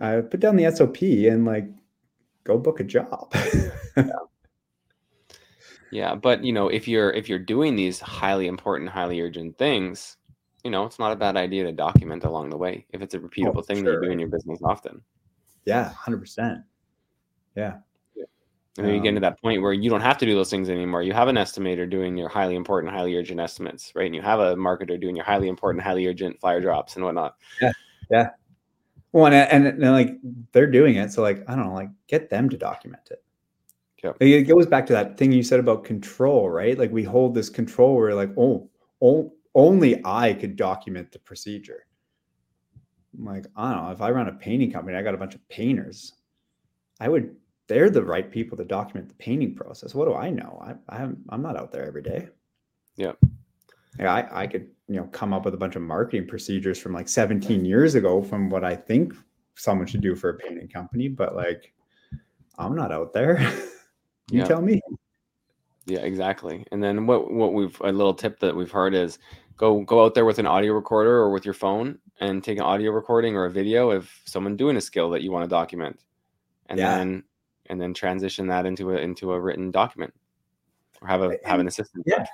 [0.00, 1.66] uh, put down the SOP and like
[2.44, 3.32] go book a job.
[3.96, 4.04] yeah.
[5.90, 10.18] yeah, but you know, if you're if you're doing these highly important, highly urgent things,
[10.64, 13.18] you know, it's not a bad idea to document along the way if it's a
[13.18, 13.94] repeatable oh, thing sure.
[13.94, 15.00] that you do in your business often.
[15.64, 16.58] Yeah, hundred percent.
[17.56, 17.78] Yeah.
[18.78, 20.48] And then you get into um, that point where you don't have to do those
[20.48, 21.02] things anymore.
[21.02, 24.06] You have an estimator doing your highly important, highly urgent estimates, right?
[24.06, 27.36] And you have a marketer doing your highly important, highly urgent flyer drops and whatnot.
[27.60, 27.72] Yeah.
[28.10, 28.30] Yeah.
[29.12, 30.16] Well, and, and, and like
[30.52, 31.12] they're doing it.
[31.12, 33.22] So, like, I don't know, like get them to document it.
[34.02, 34.12] Yeah.
[34.20, 36.78] It goes back to that thing you said about control, right?
[36.78, 38.70] Like we hold this control where, like, oh,
[39.02, 41.86] oh, only I could document the procedure.
[43.18, 43.92] I'm like, I don't know.
[43.92, 46.14] If I run a painting company, I got a bunch of painters.
[47.00, 47.36] I would
[47.68, 49.94] they're the right people to document the painting process.
[49.94, 50.62] What do I know?
[50.88, 52.28] I, I I'm not out there every day.
[52.96, 53.12] Yeah.
[53.98, 56.94] Yeah, I, I could, you know, come up with a bunch of marketing procedures from
[56.94, 59.14] like 17 years ago from what I think
[59.54, 61.72] someone should do for a painting company, but like
[62.58, 63.40] I'm not out there.
[64.30, 64.44] you yeah.
[64.44, 64.80] tell me.
[65.86, 66.64] Yeah, exactly.
[66.72, 69.18] And then what what we've a little tip that we've heard is
[69.56, 72.64] go go out there with an audio recorder or with your phone and take an
[72.64, 75.98] audio recording or a video of someone doing a skill that you want to document.
[76.66, 76.96] And yeah.
[76.96, 77.24] then
[77.72, 80.12] and then transition that into a into a written document
[81.00, 82.04] or have a have an assistant.
[82.06, 82.26] Yeah.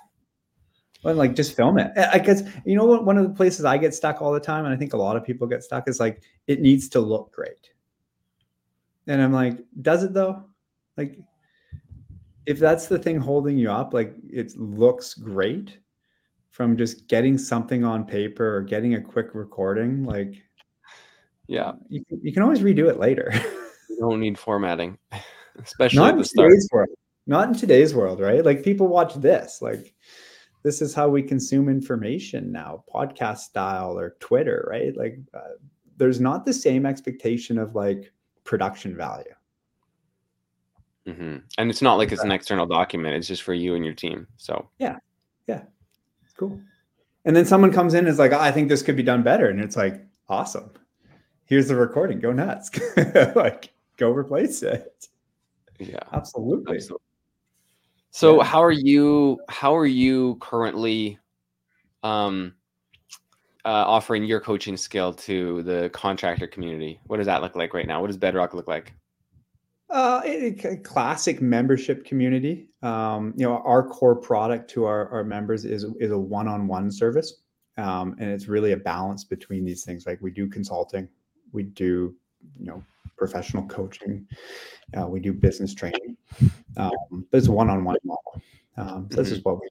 [1.04, 1.92] Well, like just film it.
[1.96, 4.64] I guess you know what one of the places I get stuck all the time,
[4.64, 7.32] and I think a lot of people get stuck is like it needs to look
[7.32, 7.70] great.
[9.06, 10.42] And I'm like, does it though?
[10.96, 11.16] Like,
[12.46, 15.78] if that's the thing holding you up, like it looks great
[16.50, 20.42] from just getting something on paper or getting a quick recording, like
[21.46, 23.32] yeah, you, you can always redo it later.
[23.96, 24.98] don't need formatting,
[25.62, 26.52] especially not at the start.
[26.72, 26.88] World.
[27.26, 28.44] Not in today's world, right?
[28.44, 29.60] Like people watch this.
[29.60, 29.94] Like
[30.62, 34.96] this is how we consume information now, podcast style or Twitter, right?
[34.96, 35.56] Like uh,
[35.96, 38.12] there's not the same expectation of like
[38.44, 39.34] production value.
[41.06, 41.36] Mm-hmm.
[41.56, 44.26] And it's not like it's an external document; it's just for you and your team.
[44.36, 44.96] So yeah,
[45.46, 45.62] yeah,
[46.24, 46.60] it's cool.
[47.24, 49.22] And then someone comes in and is like, oh, "I think this could be done
[49.22, 50.70] better," and it's like, "Awesome!
[51.46, 52.20] Here's the recording.
[52.20, 52.70] Go nuts!"
[53.34, 55.08] like go replace it.
[55.78, 56.76] Yeah, absolutely.
[56.76, 57.04] absolutely.
[58.10, 58.44] So yeah.
[58.44, 59.40] how are you?
[59.48, 61.18] How are you currently
[62.02, 62.54] um,
[63.64, 67.00] uh, offering your coaching skill to the contractor community?
[67.06, 68.00] What does that look like right now?
[68.00, 68.94] What does Bedrock look like?
[69.90, 72.68] Uh, a, a classic membership community.
[72.82, 77.42] Um, you know, our core product to our, our members is is a one-on-one service,
[77.76, 80.06] um, and it's really a balance between these things.
[80.06, 81.08] Like we do consulting,
[81.52, 82.14] we do
[82.58, 82.82] you know
[83.18, 84.26] professional coaching.
[84.98, 86.16] Uh, we do business training,
[86.76, 88.42] um, but it's a one-on-one model.
[88.76, 89.50] Um, so this is mm-hmm.
[89.50, 89.68] what we.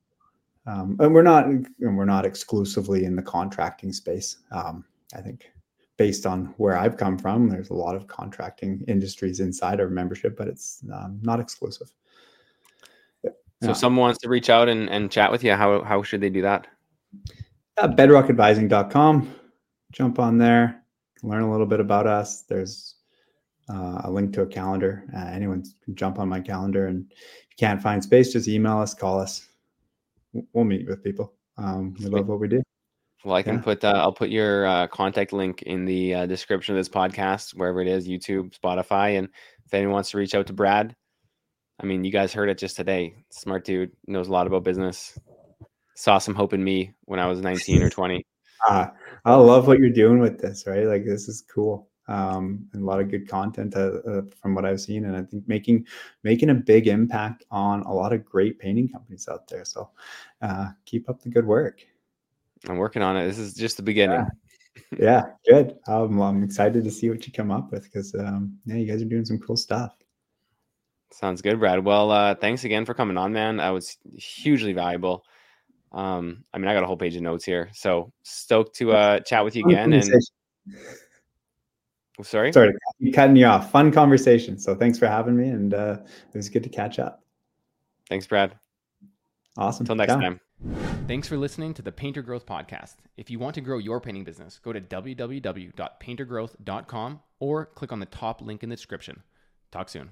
[0.67, 4.37] Um, and we're not, and we're not exclusively in the contracting space.
[4.51, 4.83] Um,
[5.15, 5.49] I think,
[5.95, 10.35] based on where I've come from, there's a lot of contracting industries inside our membership,
[10.37, 11.93] but it's um, not exclusive.
[13.63, 16.21] So, if someone wants to reach out and, and chat with you, how how should
[16.21, 16.67] they do that?
[17.77, 19.33] Uh, bedrockadvising.com.
[19.91, 20.83] Jump on there,
[21.23, 22.41] learn a little bit about us.
[22.43, 22.95] There's
[23.69, 25.05] uh, a link to a calendar.
[25.15, 28.77] Uh, anyone can jump on my calendar, and if you can't find space, just email
[28.79, 29.47] us, call us.
[30.53, 31.33] We'll meet with people.
[31.57, 32.61] Um, we love what we do.
[33.25, 33.61] Well, I can Yeah.
[33.61, 37.55] put uh, I'll put your uh, contact link in the uh, description of this podcast,
[37.55, 39.27] wherever it is, YouTube, Spotify, and
[39.65, 40.95] if anyone wants to reach out to Brad,
[41.79, 43.15] I mean, you guys heard it just today.
[43.31, 45.17] Smart dude, knows a lot about business.
[45.95, 48.25] Saw some hope in me when I was 19 or 20.
[48.69, 48.87] Uh,
[49.25, 50.85] I love what you're doing with this, right?
[50.85, 51.89] Like this is cool.
[52.07, 55.23] Um, and a lot of good content uh, uh, from what I've seen, and I
[55.23, 55.85] think making
[56.23, 59.65] making a big impact on a lot of great painting companies out there.
[59.65, 59.89] So
[60.41, 61.85] uh, keep up the good work.
[62.67, 63.27] I'm working on it.
[63.27, 64.25] This is just the beginning.
[64.97, 65.79] Yeah, good.
[65.87, 69.01] Um, I'm excited to see what you come up with because um, yeah, you guys
[69.01, 69.95] are doing some cool stuff.
[71.11, 71.83] Sounds good, Brad.
[71.83, 73.57] Well, uh, thanks again for coming on, man.
[73.57, 75.23] That was hugely valuable.
[75.91, 79.19] Um, I mean, I got a whole page of notes here, so stoked to uh,
[79.21, 79.93] chat with you again.
[79.93, 80.13] And.
[82.23, 83.71] Sorry, Sorry to cutting you off.
[83.71, 84.57] Fun conversation.
[84.57, 85.97] So thanks for having me, and uh,
[86.33, 87.23] it was good to catch up.
[88.09, 88.55] thanks, Brad.
[89.57, 89.83] Awesome.
[89.83, 90.19] Until next Ciao.
[90.19, 90.39] time.
[91.07, 92.95] Thanks for listening to the Painter Growth Podcast.
[93.15, 98.05] If you want to grow your painting business, go to www.paintergrowth.com or click on the
[98.07, 99.21] top link in the description.
[99.71, 100.11] Talk soon.